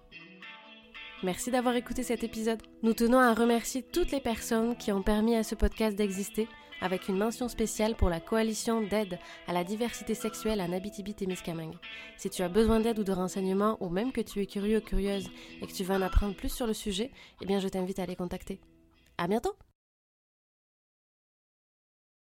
Merci 1.24 1.50
d'avoir 1.50 1.74
écouté 1.74 2.04
cet 2.04 2.22
épisode. 2.22 2.62
Nous 2.84 2.92
tenons 2.94 3.18
à 3.18 3.34
remercier 3.34 3.82
toutes 3.82 4.12
les 4.12 4.20
personnes 4.20 4.76
qui 4.76 4.92
ont 4.92 5.02
permis 5.02 5.34
à 5.34 5.42
ce 5.42 5.56
podcast 5.56 5.96
d'exister, 5.96 6.46
avec 6.80 7.08
une 7.08 7.18
mention 7.18 7.48
spéciale 7.48 7.96
pour 7.96 8.08
la 8.08 8.20
coalition 8.20 8.82
d'aide 8.82 9.18
à 9.48 9.52
la 9.52 9.64
diversité 9.64 10.14
sexuelle 10.14 10.60
à 10.60 10.68
Nabitibi-Témiscamingue. 10.68 11.74
Si 12.16 12.30
tu 12.30 12.42
as 12.42 12.48
besoin 12.48 12.78
d'aide 12.78 13.00
ou 13.00 13.04
de 13.04 13.10
renseignements, 13.10 13.76
ou 13.80 13.88
même 13.88 14.12
que 14.12 14.20
tu 14.20 14.40
es 14.40 14.46
curieux 14.46 14.78
ou 14.78 14.80
curieuse 14.80 15.28
et 15.60 15.66
que 15.66 15.72
tu 15.72 15.82
veux 15.82 15.94
en 15.94 16.02
apprendre 16.02 16.36
plus 16.36 16.54
sur 16.54 16.68
le 16.68 16.74
sujet, 16.74 17.10
eh 17.42 17.46
bien 17.46 17.58
je 17.58 17.66
t'invite 17.66 17.98
à 17.98 18.06
les 18.06 18.14
contacter. 18.14 18.60
À 19.16 19.26
bientôt! 19.26 19.56